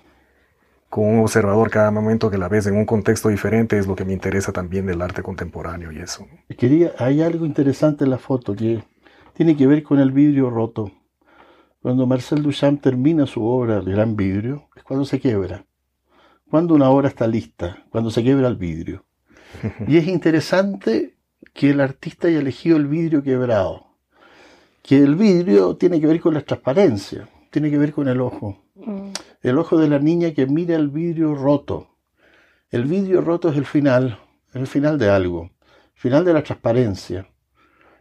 con 0.91 1.05
un 1.05 1.19
observador 1.19 1.69
cada 1.69 1.89
momento 1.89 2.29
que 2.29 2.37
la 2.37 2.49
ves 2.49 2.67
en 2.67 2.75
un 2.75 2.85
contexto 2.85 3.29
diferente 3.29 3.79
es 3.79 3.87
lo 3.87 3.95
que 3.95 4.03
me 4.03 4.11
interesa 4.11 4.51
también 4.51 4.85
del 4.85 5.01
arte 5.01 5.23
contemporáneo 5.23 5.89
y 5.89 5.99
eso. 5.99 6.27
Quería, 6.57 6.91
hay 6.97 7.21
algo 7.21 7.45
interesante 7.45 8.03
en 8.03 8.09
la 8.09 8.17
foto 8.17 8.53
que 8.53 8.83
tiene 9.33 9.55
que 9.55 9.67
ver 9.67 9.83
con 9.83 10.01
el 10.01 10.11
vidrio 10.11 10.49
roto. 10.49 10.91
Cuando 11.81 12.05
Marcel 12.05 12.43
Duchamp 12.43 12.81
termina 12.81 13.25
su 13.25 13.41
obra, 13.41 13.77
El 13.77 13.85
Gran 13.85 14.17
Vidrio, 14.17 14.67
es 14.75 14.83
cuando 14.83 15.05
se 15.05 15.21
quiebra. 15.21 15.65
Cuando 16.49 16.75
una 16.75 16.89
obra 16.89 17.07
está 17.07 17.25
lista, 17.25 17.85
cuando 17.89 18.11
se 18.11 18.21
quiebra 18.21 18.49
el 18.49 18.57
vidrio. 18.57 19.05
Y 19.87 19.95
es 19.95 20.07
interesante 20.09 21.15
que 21.53 21.69
el 21.69 21.79
artista 21.79 22.27
haya 22.27 22.39
elegido 22.39 22.75
el 22.75 22.87
vidrio 22.87 23.23
quebrado. 23.23 23.95
Que 24.83 24.97
el 24.97 25.15
vidrio 25.15 25.77
tiene 25.77 26.01
que 26.01 26.07
ver 26.07 26.19
con 26.19 26.33
la 26.33 26.41
transparencia, 26.41 27.29
tiene 27.49 27.71
que 27.71 27.77
ver 27.77 27.93
con 27.93 28.09
el 28.09 28.19
ojo. 28.19 28.60
Mm. 28.85 29.11
El 29.41 29.57
ojo 29.57 29.77
de 29.77 29.87
la 29.87 29.99
niña 29.99 30.33
que 30.33 30.47
mira 30.47 30.75
el 30.75 30.89
vidrio 30.89 31.35
roto. 31.35 31.87
El 32.69 32.85
vidrio 32.85 33.21
roto 33.21 33.49
es 33.49 33.57
el 33.57 33.65
final, 33.65 34.17
el 34.53 34.67
final 34.67 34.97
de 34.97 35.09
algo, 35.09 35.43
el 35.43 35.99
final 35.99 36.25
de 36.25 36.33
la 36.33 36.43
transparencia. 36.43 37.27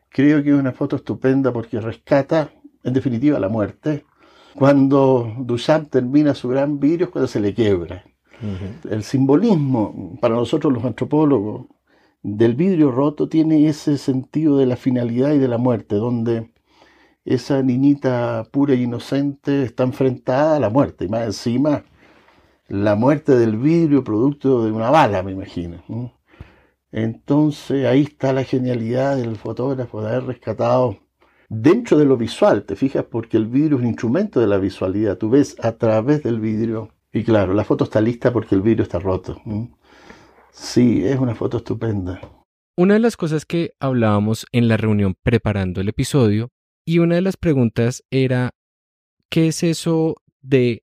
Creo 0.09 0.43
que 0.43 0.51
es 0.51 0.57
una 0.57 0.73
foto 0.73 0.97
estupenda 0.97 1.53
porque 1.53 1.81
rescata, 1.81 2.51
en 2.83 2.93
definitiva, 2.93 3.39
la 3.39 3.49
muerte. 3.49 4.05
Cuando 4.55 5.33
Duchamp 5.39 5.91
termina 5.91 6.35
su 6.35 6.49
gran 6.49 6.81
vidrio 6.81 7.07
es 7.07 7.13
cuando 7.13 7.29
se 7.29 7.41
le 7.41 7.55
quiebra. 7.55 8.05
El 8.89 9.05
simbolismo, 9.05 10.19
para 10.21 10.35
nosotros 10.35 10.73
los 10.73 10.85
antropólogos, 10.85 11.67
del 12.23 12.55
vidrio 12.55 12.91
roto 12.91 13.29
tiene 13.29 13.69
ese 13.69 13.99
sentido 13.99 14.57
de 14.59 14.67
la 14.67 14.77
finalidad 14.77 15.33
y 15.33 15.39
de 15.39 15.49
la 15.49 15.59
muerte, 15.59 15.97
donde 15.97 16.51
esa 17.25 17.63
niñita 17.63 18.47
pura 18.51 18.75
e 18.75 18.79
inocente 18.79 19.63
está 19.63 19.85
enfrentada 19.85 20.57
a 20.57 20.61
la 20.61 20.71
muerte, 20.71 21.05
y 21.05 21.09
más 21.09 21.27
encima 21.27 21.85
la 22.69 22.95
muerte 22.95 23.37
del 23.37 23.57
vidrio 23.57 24.05
producto 24.05 24.65
de 24.65 24.73
una 24.73 24.91
bala, 24.91 25.23
me 25.23 25.33
imagino. 25.33 25.83
Entonces 26.93 27.87
ahí 27.87 28.03
está 28.03 28.33
la 28.33 28.45
genialidad 28.45 29.17
del 29.17 29.37
fotógrafo 29.37 30.03
de 30.03 30.09
haber 30.09 30.25
rescatado 30.25 30.99
dentro 31.49 31.99
de 31.99 32.05
lo 32.05 32.17
visual, 32.17 32.65
te 32.65 32.77
fijas, 32.77 33.05
porque 33.05 33.37
el 33.37 33.47
vidrio 33.47 33.77
es 33.77 33.83
un 33.83 33.89
instrumento 33.89 34.41
de 34.41 34.47
la 34.47 34.59
visualidad, 34.59 35.19
tú 35.19 35.31
ves 35.31 35.57
a 35.63 35.73
través 35.73 36.23
del 36.23 36.41
vidrio, 36.41 36.91
y 37.13 37.25
claro, 37.25 37.55
la 37.55 37.65
foto 37.65 37.85
está 37.85 38.01
lista 38.01 38.33
porque 38.33 38.55
el 38.55 38.63
vidrio 38.63 38.85
está 38.85 39.01
roto. 39.01 39.41
Sí, 40.53 41.05
es 41.05 41.19
una 41.19 41.35
foto 41.35 41.59
estupenda. 41.59 42.21
Una 42.77 42.95
de 42.95 43.01
las 43.01 43.17
cosas 43.17 43.45
que 43.45 43.73
hablábamos 43.81 44.47
en 44.53 44.69
la 44.69 44.77
reunión 44.77 45.17
preparando 45.23 45.81
el 45.81 45.89
episodio 45.89 46.51
y 46.91 46.99
una 46.99 47.15
de 47.15 47.21
las 47.21 47.37
preguntas 47.37 48.03
era, 48.11 48.51
¿qué 49.29 49.47
es 49.47 49.63
eso 49.63 50.17
de 50.41 50.83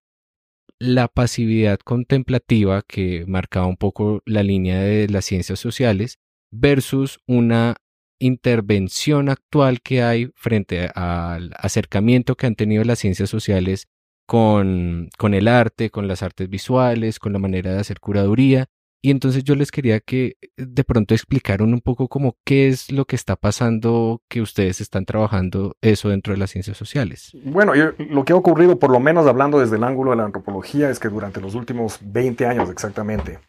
la 0.79 1.09
pasividad 1.09 1.79
contemplativa 1.79 2.81
que 2.81 3.25
marcaba 3.27 3.67
un 3.67 3.75
poco 3.75 4.21
la 4.25 4.41
línea 4.41 4.79
de 4.79 5.09
las 5.09 5.25
ciencias 5.25 5.59
sociales 5.59 6.19
versus 6.49 7.19
una 7.27 7.75
intervención 8.19 9.27
actual 9.27 9.81
que 9.81 10.01
hay 10.01 10.31
frente 10.35 10.89
al 10.95 11.51
acercamiento 11.57 12.35
que 12.35 12.47
han 12.47 12.55
tenido 12.55 12.85
las 12.85 12.99
ciencias 12.99 13.29
sociales 13.29 13.89
con, 14.25 15.09
con 15.17 15.33
el 15.33 15.49
arte, 15.49 15.89
con 15.89 16.07
las 16.07 16.23
artes 16.23 16.47
visuales, 16.47 17.19
con 17.19 17.33
la 17.33 17.39
manera 17.39 17.73
de 17.73 17.81
hacer 17.81 17.99
curaduría 17.99 18.67
y 19.01 19.11
entonces 19.11 19.43
yo 19.43 19.55
les 19.55 19.71
quería 19.71 19.99
que 19.99 20.37
eh, 20.41 20.49
de 20.57 20.83
pronto 20.83 21.13
explicaran 21.13 21.73
un 21.73 21.81
poco 21.81 22.07
como 22.07 22.35
qué 22.43 22.67
es 22.67 22.91
lo 22.91 23.05
que 23.05 23.15
está 23.15 23.35
pasando, 23.35 24.21
que 24.27 24.41
ustedes 24.41 24.81
están 24.81 25.05
trabajando 25.05 25.75
eso 25.81 26.09
dentro 26.09 26.33
de 26.33 26.39
las 26.39 26.51
ciencias 26.51 26.77
sociales. 26.77 27.31
Bueno, 27.43 27.73
lo 27.75 28.25
que 28.25 28.33
ha 28.33 28.35
ocurrido, 28.35 28.79
por 28.79 28.89
lo 28.89 28.99
menos 28.99 29.27
hablando 29.27 29.59
desde 29.59 29.77
el 29.77 29.83
ángulo 29.83 30.11
de 30.11 30.17
la 30.17 30.25
antropología, 30.25 30.89
es 30.89 30.99
que 30.99 31.09
durante 31.09 31.41
los 31.41 31.55
últimos 31.55 31.99
20 32.01 32.45
años 32.45 32.69
exactamente, 32.69 33.39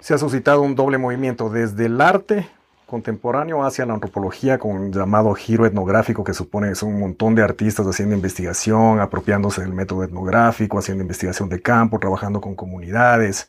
se 0.00 0.14
ha 0.14 0.18
suscitado 0.18 0.62
un 0.62 0.74
doble 0.74 0.98
movimiento 0.98 1.48
desde 1.48 1.86
el 1.86 2.00
arte 2.00 2.46
contemporáneo 2.86 3.64
hacia 3.64 3.86
la 3.86 3.94
antropología 3.94 4.58
con 4.58 4.72
un 4.72 4.92
llamado 4.92 5.32
giro 5.32 5.64
etnográfico 5.64 6.24
que 6.24 6.34
supone 6.34 6.68
que 6.68 6.74
son 6.74 6.90
un 6.90 7.00
montón 7.00 7.34
de 7.34 7.42
artistas 7.42 7.86
haciendo 7.86 8.14
investigación, 8.14 9.00
apropiándose 9.00 9.62
del 9.62 9.72
método 9.72 10.04
etnográfico, 10.04 10.78
haciendo 10.78 11.02
investigación 11.02 11.48
de 11.48 11.62
campo, 11.62 11.98
trabajando 11.98 12.40
con 12.40 12.54
comunidades 12.54 13.48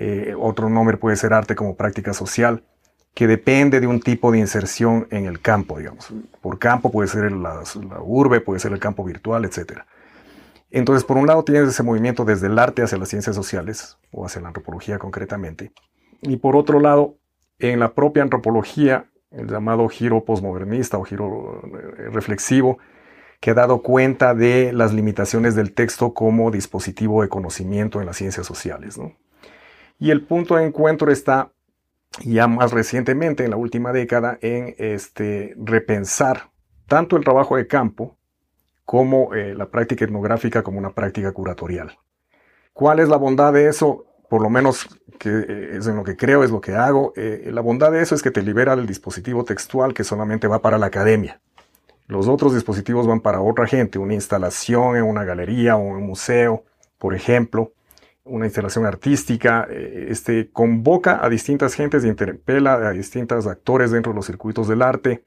eh, 0.00 0.32
otro 0.38 0.70
nombre 0.70 0.96
puede 0.96 1.16
ser 1.16 1.32
arte 1.32 1.56
como 1.56 1.74
práctica 1.74 2.14
social, 2.14 2.62
que 3.14 3.26
depende 3.26 3.80
de 3.80 3.88
un 3.88 3.98
tipo 3.98 4.30
de 4.30 4.38
inserción 4.38 5.08
en 5.10 5.26
el 5.26 5.40
campo, 5.40 5.78
digamos. 5.78 6.14
Por 6.40 6.60
campo 6.60 6.92
puede 6.92 7.08
ser 7.08 7.32
la, 7.32 7.64
urbe, 8.00 8.40
puede 8.40 8.60
ser 8.60 8.70
el 8.70 8.78
campo 8.78 9.02
virtual, 9.02 9.44
etc. 9.44 9.80
Entonces, 10.70 11.02
por 11.02 11.16
un 11.16 11.26
lado 11.26 11.42
tienes 11.42 11.70
ese 11.70 11.82
movimiento 11.82 12.24
desde 12.24 12.46
el 12.46 12.60
arte 12.60 12.82
hacia 12.82 12.96
las 12.96 13.08
ciencias 13.08 13.34
sociales, 13.34 13.98
o 14.12 14.24
hacia 14.24 14.40
la 14.40 14.48
antropología 14.48 15.00
concretamente. 15.00 15.72
Y 16.22 16.36
por 16.36 16.54
otro 16.54 16.78
lado, 16.78 17.16
en 17.58 17.80
la 17.80 17.92
propia 17.92 18.22
antropología, 18.22 19.10
el 19.32 19.48
llamado 19.48 19.88
giro 19.88 20.24
posmodernista 20.24 20.96
o 20.96 21.02
giro 21.02 21.60
eh, 21.64 22.08
reflexivo, 22.12 22.78
que 23.40 23.50
ha 23.50 23.54
dado 23.54 23.82
cuenta 23.82 24.32
de 24.32 24.72
las 24.72 24.92
limitaciones 24.92 25.56
del 25.56 25.72
texto 25.72 26.14
como 26.14 26.52
dispositivo 26.52 27.22
de 27.22 27.28
conocimiento 27.28 27.98
en 27.98 28.06
las 28.06 28.16
ciencias 28.16 28.46
sociales. 28.46 28.96
¿no? 28.96 29.16
Y 29.98 30.10
el 30.10 30.24
punto 30.24 30.56
de 30.56 30.64
encuentro 30.66 31.10
está 31.10 31.52
ya 32.24 32.46
más 32.48 32.72
recientemente, 32.72 33.44
en 33.44 33.50
la 33.50 33.56
última 33.56 33.92
década, 33.92 34.38
en 34.40 34.74
este, 34.78 35.54
repensar 35.56 36.50
tanto 36.86 37.16
el 37.16 37.24
trabajo 37.24 37.56
de 37.56 37.66
campo 37.66 38.16
como 38.84 39.34
eh, 39.34 39.54
la 39.54 39.66
práctica 39.66 40.04
etnográfica 40.04 40.62
como 40.62 40.78
una 40.78 40.94
práctica 40.94 41.32
curatorial. 41.32 41.98
¿Cuál 42.72 43.00
es 43.00 43.08
la 43.08 43.16
bondad 43.16 43.52
de 43.52 43.68
eso? 43.68 44.06
Por 44.30 44.40
lo 44.40 44.50
menos 44.50 44.88
que 45.18 45.28
eh, 45.28 45.76
es 45.76 45.86
en 45.86 45.96
lo 45.96 46.04
que 46.04 46.16
creo, 46.16 46.42
es 46.42 46.50
lo 46.50 46.60
que 46.60 46.74
hago. 46.74 47.12
Eh, 47.16 47.50
la 47.52 47.60
bondad 47.60 47.92
de 47.92 48.00
eso 48.00 48.14
es 48.14 48.22
que 48.22 48.30
te 48.30 48.42
libera 48.42 48.76
del 48.76 48.86
dispositivo 48.86 49.44
textual 49.44 49.92
que 49.92 50.04
solamente 50.04 50.48
va 50.48 50.62
para 50.62 50.78
la 50.78 50.86
academia. 50.86 51.40
Los 52.06 52.28
otros 52.28 52.54
dispositivos 52.54 53.06
van 53.06 53.20
para 53.20 53.42
otra 53.42 53.66
gente, 53.66 53.98
una 53.98 54.14
instalación 54.14 54.96
en 54.96 55.02
una 55.02 55.24
galería 55.24 55.76
o 55.76 55.80
un 55.80 56.06
museo, 56.06 56.64
por 56.96 57.14
ejemplo, 57.14 57.72
una 58.28 58.46
instalación 58.46 58.86
artística, 58.86 59.66
eh, 59.70 60.06
este, 60.10 60.50
convoca 60.50 61.24
a 61.24 61.28
distintas 61.28 61.74
gentes, 61.74 62.04
interpela 62.04 62.74
a 62.74 62.90
distintos 62.92 63.46
actores 63.46 63.90
dentro 63.90 64.12
de 64.12 64.16
los 64.16 64.26
circuitos 64.26 64.68
del 64.68 64.82
arte 64.82 65.24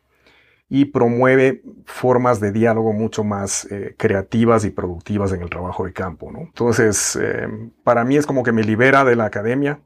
y 0.70 0.86
promueve 0.86 1.63
formas 1.86 2.39
de 2.39 2.51
diálogo 2.51 2.93
mucho 2.93 3.24
más 3.24 3.65
eh, 3.72 3.96
creativas 3.98 4.63
y 4.63 4.70
productivas 4.70 5.34
en 5.34 5.41
el 5.41 5.50
trabajo 5.50 5.86
de 5.86 5.93
campo. 5.93 6.31
Entonces, 6.34 7.17
eh, 7.22 7.48
para 7.84 8.05
mí 8.05 8.15
es 8.15 8.25
como 8.25 8.43
que 8.43 8.51
me 8.51 8.63
libera 8.63 9.03
de 9.03 9.15
la 9.15 9.25
academia, 9.25 9.81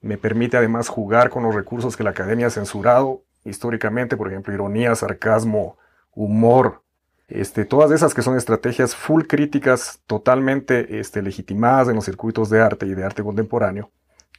me 0.00 0.18
permite 0.18 0.56
además 0.56 0.88
jugar 0.88 1.30
con 1.30 1.44
los 1.44 1.54
recursos 1.54 1.96
que 1.96 2.02
la 2.02 2.10
academia 2.10 2.48
ha 2.48 2.50
censurado 2.50 3.22
históricamente, 3.44 4.16
por 4.16 4.28
ejemplo, 4.28 4.52
ironía, 4.52 4.94
sarcasmo, 4.94 5.78
humor, 6.14 6.82
este, 7.28 7.64
todas 7.64 7.90
esas 7.90 8.14
que 8.14 8.22
son 8.22 8.36
estrategias 8.36 8.94
full 8.94 9.22
críticas, 9.22 10.00
totalmente 10.06 10.98
este, 11.00 11.22
legitimadas 11.22 11.88
en 11.88 11.96
los 11.96 12.04
circuitos 12.04 12.50
de 12.50 12.60
arte 12.60 12.86
y 12.86 12.94
de 12.94 13.04
arte 13.04 13.22
contemporáneo, 13.22 13.90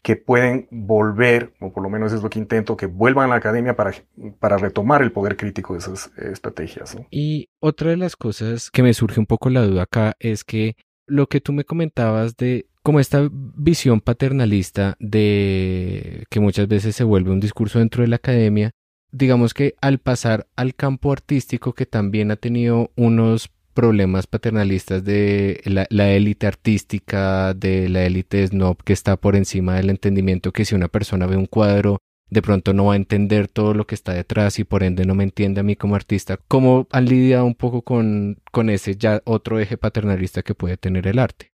que 0.02 0.16
pueden 0.16 0.68
volver, 0.70 1.54
o 1.60 1.74
por 1.74 1.82
lo 1.82 1.90
menos 1.90 2.14
es 2.14 2.22
lo 2.22 2.30
que 2.30 2.38
intento, 2.38 2.78
que 2.78 2.86
vuelvan 2.86 3.26
a 3.26 3.30
la 3.30 3.36
academia 3.38 3.76
para, 3.76 3.94
para 4.40 4.58
retomar 4.58 5.02
el 5.02 5.12
poder 5.12 5.36
crítico 5.36 5.74
de 5.74 5.80
esas 5.80 6.12
estrategias. 6.18 6.96
Y 7.10 7.50
otra 7.60 7.90
de 7.90 7.98
las 7.98 8.16
cosas 8.16 8.70
que 8.70 8.84
me 8.84 8.94
surge 8.94 9.20
un 9.20 9.26
poco 9.26 9.50
la 9.50 9.64
duda 9.64 9.84
acá 9.84 10.16
es 10.20 10.44
que 10.44 10.76
lo 11.08 11.28
que 11.28 11.42
tú 11.42 11.54
me 11.54 11.66
comentabas 11.66 12.36
de 12.38 12.68
como 12.84 13.00
esta 13.00 13.28
visión 13.32 14.00
paternalista 14.00 14.96
de 15.00 16.26
que 16.30 16.40
muchas 16.40 16.68
veces 16.68 16.96
se 16.96 17.04
vuelve 17.04 17.32
un 17.32 17.40
discurso 17.40 17.80
dentro 17.80 18.04
de 18.04 18.10
la 18.10 18.18
academia, 18.18 18.74
digamos 19.16 19.54
que 19.54 19.76
al 19.82 20.00
pasar 20.00 20.48
al 20.56 20.76
campo 20.76 21.12
artístico 21.12 21.74
que 21.74 21.86
también 21.86 22.32
ha 22.32 22.36
tenido 22.36 22.92
unos 22.96 23.50
problemas 23.74 24.28
paternalistas 24.28 25.04
de 25.04 25.62
la 25.90 26.10
élite 26.12 26.48
artística, 26.48 27.54
de 27.54 27.90
la 27.90 28.04
élite 28.04 28.48
snob 28.48 28.78
que 28.84 28.94
está 28.94 29.18
por 29.18 29.36
encima 29.36 29.76
del 29.76 29.90
entendimiento 29.90 30.52
que 30.52 30.66
si 30.66 30.76
una 30.76 30.88
persona 30.88 31.28
ve 31.28 31.38
un 31.38 31.46
cuadro 31.46 31.98
de 32.30 32.42
pronto 32.42 32.74
no 32.74 32.86
va 32.86 32.94
a 32.94 32.98
entender 32.98 33.48
todo 33.48 33.74
lo 33.74 33.86
que 33.88 33.96
está 33.96 34.14
detrás 34.14 34.60
y 34.60 34.64
por 34.64 34.84
ende 34.84 35.06
no 35.06 35.16
me 35.16 35.24
entiende 35.24 35.62
a 35.62 35.64
mí 35.64 35.76
como 35.76 35.96
artista. 35.96 36.40
¿Cómo 36.48 36.88
han 36.92 37.06
lidiado 37.06 37.46
un 37.46 37.56
poco 37.56 37.84
con, 37.84 38.40
con 38.52 38.70
ese 38.70 38.96
ya 38.96 39.22
otro 39.26 39.60
eje 39.60 39.78
paternalista 39.78 40.42
que 40.42 40.56
puede 40.56 40.78
tener 40.78 41.08
el 41.08 41.20
arte? 41.20 41.55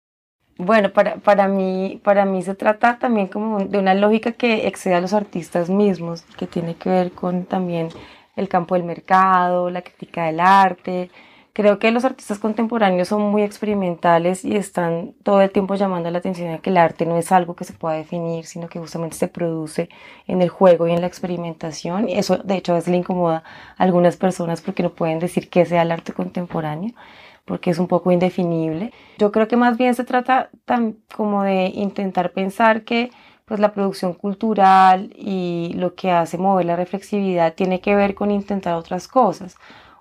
Bueno, 0.63 0.93
para, 0.93 1.17
para, 1.17 1.49
mí, 1.49 2.01
para 2.05 2.25
mí 2.25 2.43
se 2.43 2.55
trata 2.55 2.99
también 2.99 3.29
como 3.29 3.61
de 3.61 3.79
una 3.79 3.95
lógica 3.95 4.33
que 4.33 4.67
excede 4.67 4.95
a 4.95 5.01
los 5.01 5.13
artistas 5.15 5.71
mismos, 5.71 6.23
que 6.37 6.47
tiene 6.47 6.75
que 6.77 6.91
ver 6.91 7.13
con 7.13 7.45
también 7.45 7.89
el 8.37 8.49
campo 8.49 8.75
del 8.75 8.85
mercado, 8.85 9.71
la 9.71 9.83
crítica 9.83 10.27
del 10.27 10.41
arte, 10.41 11.11
Creo 11.53 11.81
que 11.81 11.91
los 11.91 12.05
artistas 12.05 12.39
contemporáneos 12.39 13.09
son 13.09 13.23
muy 13.23 13.43
experimentales 13.43 14.45
y 14.45 14.57
están 14.57 15.15
todo 15.25 15.43
el 15.43 15.51
tiempo 15.51 15.75
llamando 15.75 16.09
la 16.11 16.19
atención 16.19 16.55
a 16.55 16.59
que 16.59 16.71
el 16.71 16.77
arte 16.77 17.07
no 17.07 17.19
es 17.19 17.33
algo 17.33 17.57
que 17.57 17.65
se 17.65 17.73
pueda 17.73 17.97
definir, 17.97 18.47
sino 18.47 18.69
que 18.69 18.79
justamente 18.79 19.17
se 19.17 19.27
produce 19.27 19.89
en 20.29 20.43
el 20.43 20.49
juego 20.49 20.87
y 20.87 20.93
en 20.93 21.01
la 21.01 21.09
experimentación. 21.09 22.09
Y 22.09 22.15
eso, 22.17 22.39
de 22.39 22.57
hecho, 22.57 22.73
a 22.73 22.77
veces 22.77 22.91
le 22.93 22.99
incomoda 22.99 23.43
a 23.77 23.83
algunas 23.83 24.17
personas 24.17 24.61
porque 24.63 24.85
no 24.85 24.95
pueden 24.95 25.19
decir 25.19 25.51
qué 25.51 25.67
sea 25.67 25.83
el 25.83 25.91
arte 25.91 26.13
contemporáneo, 26.13 26.95
porque 27.45 27.71
es 27.71 27.79
un 27.79 27.89
poco 27.89 28.13
indefinible. 28.13 28.93
Yo 29.19 29.33
creo 29.33 29.49
que 29.49 29.57
más 29.57 29.77
bien 29.77 29.95
se 29.95 30.05
trata 30.05 30.51
tan 30.65 30.97
como 31.15 31.43
de 31.43 31.67
intentar 31.75 32.33
pensar 32.33 32.83
que 32.83 33.11
pues 33.45 33.59
la 33.59 33.73
producción 33.73 34.15
cultural 34.15 35.13
y 35.17 35.73
lo 35.75 35.95
que 35.95 36.13
hace 36.13 36.39
mover 36.39 36.67
la 36.67 36.77
reflexividad 36.77 37.55
tiene 37.55 37.81
que 37.81 37.97
ver 37.97 38.15
con 38.15 38.31
intentar 38.31 38.75
otras 38.75 39.09
cosas 39.09 39.57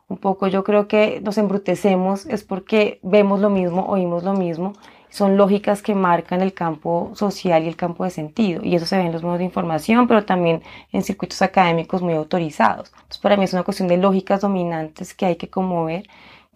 un 0.10 0.18
poco 0.18 0.48
yo 0.48 0.64
creo 0.64 0.88
que 0.88 1.22
nos 1.24 1.38
embrutecemos 1.38 2.26
es 2.26 2.44
porque 2.44 3.00
vemos 3.04 3.40
lo 3.40 3.50
mismo, 3.50 3.86
oímos 3.86 4.24
lo 4.24 4.34
mismo, 4.34 4.74
son 5.10 5.38
lógicas 5.38 5.82
que 5.82 5.96
marcan 5.96 6.42
el 6.42 6.54
campo 6.54 7.12
social 7.14 7.64
y 7.64 7.68
el 7.68 7.76
campo 7.76 8.04
de 8.04 8.10
sentido, 8.10 8.62
y 8.64 8.76
eso 8.76 8.86
se 8.86 8.98
ve 8.98 9.06
en 9.06 9.12
los 9.12 9.24
medios 9.24 9.40
de 9.40 9.46
información, 9.46 10.08
pero 10.08 10.26
también 10.26 10.62
en 10.92 11.04
circuitos 11.04 11.42
académicos 11.42 12.02
muy 12.02 12.14
autorizados. 12.14 12.92
Entonces 12.94 13.18
para 13.20 13.38
mí 13.38 13.44
es 13.46 13.54
una 13.54 13.64
cuestión 13.64 13.88
de 13.88 13.98
lógicas 13.98 14.42
dominantes 14.42 15.14
que 15.14 15.28
hay 15.28 15.36
que 15.36 15.50
conmover, 15.50 16.08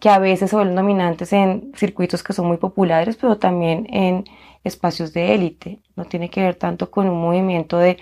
que 0.04 0.10
a 0.10 0.18
veces 0.18 0.50
se 0.50 0.56
vuelven 0.56 0.76
dominantes 0.76 1.32
en 1.32 1.72
circuitos 1.74 2.22
que 2.22 2.34
son 2.34 2.46
muy 2.46 2.58
populares, 2.58 3.16
pero 3.16 3.38
también 3.38 3.86
en 3.88 4.24
espacios 4.62 5.14
de 5.14 5.34
élite. 5.34 5.80
No 5.96 6.04
tiene 6.04 6.28
que 6.28 6.42
ver 6.42 6.56
tanto 6.56 6.90
con 6.90 7.08
un 7.08 7.18
movimiento 7.18 7.78
de 7.78 7.96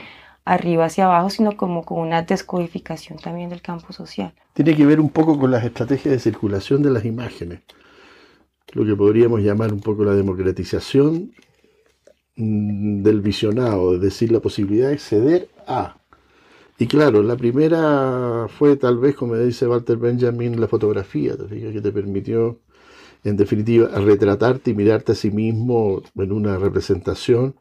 arriba 0.44 0.86
hacia 0.86 1.04
abajo, 1.04 1.30
sino 1.30 1.56
como 1.56 1.84
con 1.84 2.00
una 2.00 2.22
descodificación 2.22 3.20
también 3.20 3.50
del 3.50 3.62
campo 3.62 3.92
social. 3.92 4.34
Tiene 4.52 4.74
que 4.74 4.84
ver 4.84 4.98
un 4.98 5.10
poco 5.10 5.38
con 5.38 5.52
las 5.52 5.62
estrategias 5.62 6.12
de 6.12 6.18
circulación 6.18 6.82
de 6.82 6.90
las 6.90 7.04
imágenes, 7.04 7.60
lo 8.72 8.84
que 8.84 8.96
podríamos 8.96 9.38
llamar 9.38 9.72
un 9.72 9.80
poco 9.80 10.02
la 10.02 10.16
democratización 10.16 11.30
mm, 12.34 13.04
del 13.04 13.20
visionado, 13.20 13.94
es 13.94 14.00
decir, 14.00 14.32
la 14.32 14.40
posibilidad 14.40 14.88
de 14.88 14.94
acceder 14.94 15.48
a. 15.68 15.98
Y 16.82 16.88
claro, 16.88 17.22
la 17.22 17.36
primera 17.36 18.48
fue 18.48 18.76
tal 18.76 18.98
vez, 18.98 19.14
como 19.14 19.36
dice 19.36 19.68
Walter 19.68 19.98
Benjamin, 19.98 20.60
la 20.60 20.66
fotografía, 20.66 21.36
que 21.36 21.80
te 21.80 21.92
permitió, 21.92 22.58
en 23.22 23.36
definitiva, 23.36 23.86
retratarte 24.00 24.72
y 24.72 24.74
mirarte 24.74 25.12
a 25.12 25.14
sí 25.14 25.30
mismo 25.30 26.02
en 26.16 26.32
una 26.32 26.58
representación 26.58 27.54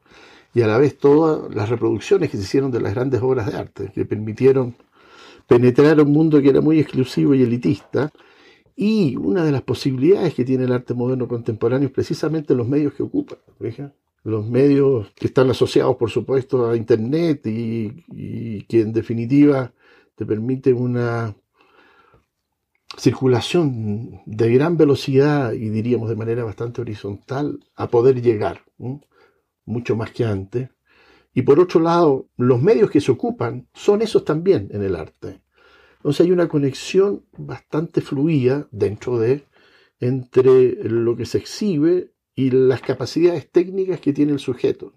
y 0.55 0.63
a 0.63 0.67
la 0.67 0.79
vez 0.79 0.97
todas 0.97 1.53
las 1.53 1.69
reproducciones 1.69 2.31
que 2.31 2.37
se 2.37 2.43
hicieron 2.45 2.71
de 2.71 2.81
las 2.81 2.95
grandes 2.95 3.21
obras 3.21 3.45
de 3.45 3.59
arte, 3.59 3.91
que 3.93 4.05
permitieron 4.05 4.73
penetrar 5.45 6.01
un 6.01 6.11
mundo 6.11 6.41
que 6.41 6.49
era 6.49 6.61
muy 6.61 6.79
exclusivo 6.79 7.35
y 7.35 7.43
elitista. 7.43 8.11
Y 8.75 9.15
una 9.17 9.45
de 9.45 9.51
las 9.51 9.61
posibilidades 9.61 10.33
que 10.33 10.45
tiene 10.45 10.63
el 10.63 10.71
arte 10.71 10.95
moderno 10.95 11.27
contemporáneo 11.27 11.89
es 11.89 11.93
precisamente 11.93 12.55
los 12.55 12.67
medios 12.67 12.95
que 12.95 13.03
ocupa. 13.03 13.37
Los 14.23 14.47
medios 14.47 15.11
que 15.15 15.27
están 15.27 15.49
asociados, 15.49 15.95
por 15.95 16.09
supuesto, 16.09 16.69
a 16.69 16.77
Internet 16.77 17.45
y, 17.45 18.63
que 18.63 18.81
en 18.81 18.93
definitiva 18.93 19.73
te 20.15 20.25
permiten 20.25 20.77
una 20.77 21.35
circulación 22.97 24.21
de 24.25 24.53
gran 24.53 24.77
velocidad 24.77 25.53
y 25.53 25.69
diríamos 25.69 26.09
de 26.09 26.15
manera 26.15 26.43
bastante 26.43 26.81
horizontal 26.81 27.59
a 27.75 27.87
poder 27.87 28.21
llegar 28.21 28.63
mucho 29.65 29.95
más 29.95 30.11
que 30.11 30.25
antes. 30.25 30.69
Y 31.33 31.43
por 31.43 31.59
otro 31.59 31.79
lado, 31.79 32.27
los 32.37 32.61
medios 32.61 32.91
que 32.91 33.01
se 33.01 33.11
ocupan 33.11 33.67
son 33.73 34.01
esos 34.01 34.25
también 34.25 34.67
en 34.71 34.83
el 34.83 34.95
arte. 34.95 35.41
Entonces 35.97 36.25
hay 36.25 36.31
una 36.31 36.47
conexión 36.47 37.25
bastante 37.37 38.01
fluida 38.01 38.67
dentro 38.71 39.17
de 39.17 39.45
entre 39.99 40.83
lo 40.83 41.15
que 41.15 41.25
se 41.25 41.37
exhibe 41.37 42.11
y 42.41 42.49
las 42.49 42.81
capacidades 42.81 43.51
técnicas 43.51 43.99
que 43.99 44.13
tiene 44.13 44.31
el 44.31 44.39
sujeto. 44.39 44.93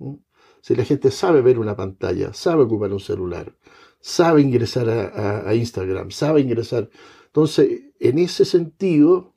Si 0.63 0.75
la 0.75 0.85
gente 0.85 1.11
sabe 1.11 1.43
ver 1.43 1.59
una 1.59 1.77
pantalla, 1.77 2.33
sabe 2.33 2.63
ocupar 2.63 2.91
un 2.91 3.01
celular, 3.01 3.55
sabe 4.01 4.41
ingresar 4.41 4.89
a, 4.89 5.55
Instagram, 5.55 6.11
sabe 6.11 6.41
ingresar. 6.41 6.89
Entonces, 7.27 7.93
en 8.01 8.19
ese 8.19 8.47
sentido, 8.47 9.35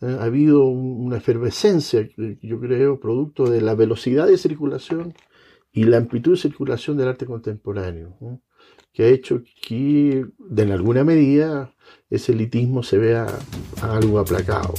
¿eh? 0.00 0.16
ha 0.20 0.24
habido 0.24 0.66
una 0.66 1.16
efervescencia, 1.16 2.08
yo 2.16 2.60
creo, 2.60 3.00
producto 3.00 3.50
de 3.50 3.60
la 3.60 3.74
velocidad 3.74 4.28
de 4.28 4.38
circulación 4.38 5.14
y 5.72 5.82
la 5.82 5.96
amplitud 5.96 6.32
de 6.32 6.42
circulación 6.42 6.96
del 6.96 7.08
arte 7.08 7.26
contemporáneo, 7.26 8.16
que 8.92 9.02
ha 9.02 9.08
hecho 9.08 9.42
que, 9.66 10.26
en 10.56 10.70
alguna 10.70 11.02
medida, 11.02 11.74
ese 12.08 12.32
elitismo 12.32 12.84
se 12.84 12.98
vea 12.98 13.26
algo 13.82 14.20
aplacado. 14.20 14.74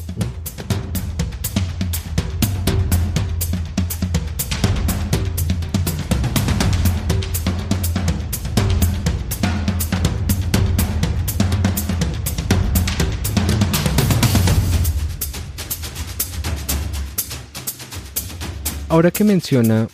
Ahora 18.91 19.12
que 19.12 19.23
menciona 19.23 19.88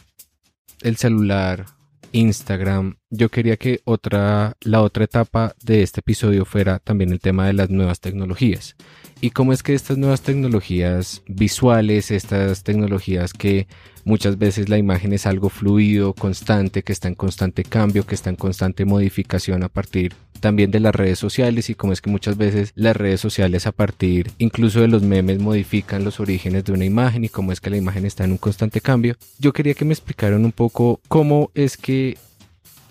el 0.81 0.95
celular, 0.95 1.65
Instagram, 2.13 2.95
yo 3.09 3.27
quería 3.27 3.57
que 3.57 3.81
otra, 3.83 4.55
la 4.61 4.81
otra 4.81 5.03
etapa 5.03 5.53
de 5.61 5.83
este 5.83 5.99
episodio 5.99 6.45
fuera 6.45 6.79
también 6.79 7.11
el 7.11 7.19
tema 7.19 7.45
de 7.45 7.51
las 7.51 7.69
nuevas 7.69 7.99
tecnologías. 7.99 8.77
Y 9.19 9.31
cómo 9.31 9.51
es 9.51 9.63
que 9.63 9.73
estas 9.73 9.97
nuevas 9.97 10.21
tecnologías 10.21 11.23
visuales, 11.27 12.09
estas 12.09 12.63
tecnologías 12.63 13.33
que 13.33 13.67
muchas 14.05 14.37
veces 14.37 14.69
la 14.69 14.77
imagen 14.77 15.11
es 15.11 15.25
algo 15.25 15.49
fluido, 15.49 16.13
constante, 16.13 16.83
que 16.83 16.93
está 16.93 17.09
en 17.09 17.15
constante 17.15 17.63
cambio, 17.63 18.05
que 18.05 18.15
está 18.15 18.29
en 18.29 18.37
constante 18.37 18.85
modificación 18.85 19.63
a 19.63 19.69
partir 19.69 20.13
también 20.39 20.71
de 20.71 20.79
las 20.79 20.93
redes 20.93 21.17
sociales 21.19 21.69
y 21.69 21.75
cómo 21.75 21.91
es 21.91 22.01
que 22.01 22.09
muchas 22.09 22.37
veces 22.37 22.71
las 22.75 22.95
redes 22.95 23.19
sociales 23.19 23.65
a 23.67 23.71
partir 23.71 24.31
incluso 24.37 24.81
de 24.81 24.87
los 24.87 25.01
memes 25.01 25.39
modifican 25.39 26.03
los 26.03 26.19
orígenes 26.19 26.63
de 26.65 26.73
una 26.73 26.85
imagen 26.85 27.23
y 27.23 27.29
cómo 27.29 27.51
es 27.51 27.59
que 27.59 27.71
la 27.71 27.77
imagen 27.77 28.05
está 28.05 28.23
en 28.25 28.31
un 28.31 28.37
constante 28.37 28.79
cambio. 28.79 29.15
Yo 29.39 29.53
quería 29.53 29.73
que 29.73 29.85
me 29.85 29.93
explicaran 29.93 30.45
un 30.45 30.51
poco 30.51 31.01
cómo 31.07 31.51
es 31.55 31.77
que 31.77 32.17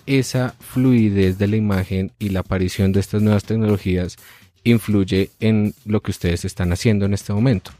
esa 0.05 0.55
fluidez 0.59 1.37
de 1.37 1.47
la 1.47 1.55
imagen 1.55 2.11
y 2.19 2.29
la 2.29 2.41
aparición 2.41 2.91
de 2.91 2.99
estas 2.99 3.21
nuevas 3.21 3.45
tecnologías 3.45 4.17
influye 4.63 5.29
en 5.39 5.73
lo 5.85 6.01
que 6.01 6.11
ustedes 6.11 6.43
están 6.43 6.73
haciendo 6.73 7.05
en 7.05 7.13
este 7.13 7.31
momento. 7.33 7.71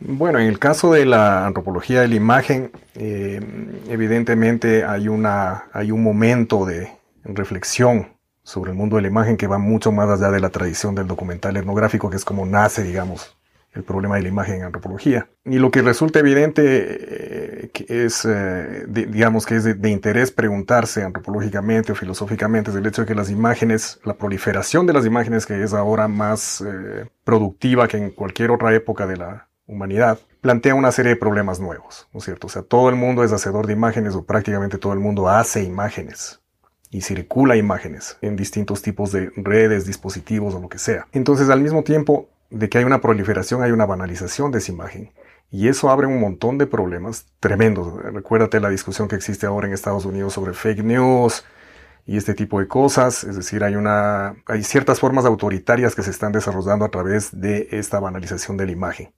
Bueno, 0.00 0.38
en 0.38 0.46
el 0.46 0.58
caso 0.58 0.92
de 0.92 1.04
la 1.04 1.46
antropología 1.46 2.00
de 2.00 2.08
la 2.08 2.14
imagen, 2.14 2.72
eh, 2.94 3.38
evidentemente 3.88 4.82
hay, 4.84 5.08
una, 5.08 5.64
hay 5.72 5.92
un 5.92 6.02
momento 6.02 6.64
de 6.64 6.88
reflexión 7.22 8.16
sobre 8.42 8.70
el 8.70 8.78
mundo 8.78 8.96
de 8.96 9.02
la 9.02 9.08
imagen 9.08 9.36
que 9.36 9.46
va 9.46 9.58
mucho 9.58 9.92
más 9.92 10.08
allá 10.08 10.30
de 10.30 10.40
la 10.40 10.48
tradición 10.48 10.94
del 10.94 11.06
documental 11.06 11.58
etnográfico, 11.58 12.08
que 12.08 12.16
es 12.16 12.24
como 12.24 12.46
nace, 12.46 12.82
digamos, 12.82 13.36
el 13.72 13.84
problema 13.84 14.16
de 14.16 14.22
la 14.22 14.28
imagen 14.28 14.56
en 14.56 14.62
antropología. 14.62 15.28
Y 15.44 15.58
lo 15.58 15.70
que 15.70 15.82
resulta 15.82 16.18
evidente 16.18 16.62
eh, 16.64 17.70
es, 17.88 18.26
eh, 18.26 18.86
digamos, 18.88 19.44
que 19.44 19.56
es 19.56 19.64
de, 19.64 19.90
interés 19.90 20.32
preguntarse 20.32 21.02
antropológicamente 21.02 21.92
o 21.92 21.94
filosóficamente 21.94 22.70
es 22.70 22.76
el 22.78 22.86
hecho 22.86 23.02
de 23.02 23.06
que 23.06 23.14
las 23.14 23.28
imágenes, 23.28 24.00
la 24.04 24.14
proliferación 24.14 24.86
de 24.86 24.94
las 24.94 25.04
imágenes 25.04 25.44
que 25.44 25.62
es 25.62 25.74
ahora 25.74 26.08
más 26.08 26.64
productiva 27.22 27.86
que 27.86 27.98
en 27.98 28.10
cualquier 28.10 28.50
otra 28.50 28.74
época 28.74 29.06
de 29.06 29.18
la 29.18 29.49
humanidad, 29.70 30.18
plantea 30.40 30.74
una 30.74 30.92
serie 30.92 31.10
de 31.10 31.16
problemas 31.16 31.60
nuevos, 31.60 32.08
¿no 32.12 32.18
es 32.18 32.24
cierto? 32.24 32.48
O 32.48 32.50
sea, 32.50 32.62
todo 32.62 32.88
el 32.88 32.96
mundo 32.96 33.24
es 33.24 33.32
hacedor 33.32 33.66
de 33.66 33.72
imágenes 33.72 34.14
o 34.14 34.24
prácticamente 34.24 34.78
todo 34.78 34.92
el 34.92 34.98
mundo 34.98 35.28
hace 35.28 35.62
imágenes 35.62 36.40
y 36.90 37.02
circula 37.02 37.56
imágenes 37.56 38.18
en 38.20 38.36
distintos 38.36 38.82
tipos 38.82 39.12
de 39.12 39.30
redes, 39.36 39.86
dispositivos 39.86 40.54
o 40.54 40.60
lo 40.60 40.68
que 40.68 40.78
sea. 40.78 41.06
Entonces, 41.12 41.48
al 41.48 41.60
mismo 41.60 41.84
tiempo, 41.84 42.28
de 42.50 42.68
que 42.68 42.78
hay 42.78 42.84
una 42.84 43.00
proliferación, 43.00 43.62
hay 43.62 43.70
una 43.70 43.86
banalización 43.86 44.50
de 44.50 44.58
esa 44.58 44.72
imagen. 44.72 45.12
Y 45.52 45.68
eso 45.68 45.90
abre 45.90 46.06
un 46.06 46.20
montón 46.20 46.58
de 46.58 46.66
problemas 46.66 47.26
tremendos. 47.38 48.02
Recuérdate 48.02 48.60
la 48.60 48.70
discusión 48.70 49.08
que 49.08 49.16
existe 49.16 49.46
ahora 49.46 49.68
en 49.68 49.72
Estados 49.72 50.04
Unidos 50.04 50.32
sobre 50.32 50.52
fake 50.52 50.82
news 50.82 51.44
y 52.06 52.16
este 52.16 52.34
tipo 52.34 52.58
de 52.58 52.66
cosas. 52.66 53.24
Es 53.24 53.36
decir, 53.36 53.62
hay, 53.62 53.76
una, 53.76 54.34
hay 54.46 54.64
ciertas 54.64 54.98
formas 54.98 55.24
autoritarias 55.24 55.94
que 55.94 56.02
se 56.02 56.10
están 56.10 56.32
desarrollando 56.32 56.84
a 56.84 56.90
través 56.90 57.40
de 57.40 57.68
esta 57.70 58.00
banalización 58.00 58.56
de 58.56 58.66
la 58.66 58.72
imagen 58.72 59.12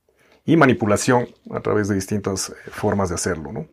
y 0.45 0.57
manipulación 0.57 1.29
a 1.51 1.61
través 1.61 1.89
de 1.89 1.95
distintas 1.95 2.51
eh, 2.51 2.55
formas 2.71 3.09
de 3.09 3.15
hacerlo. 3.15 3.53
¿no? 3.53 3.67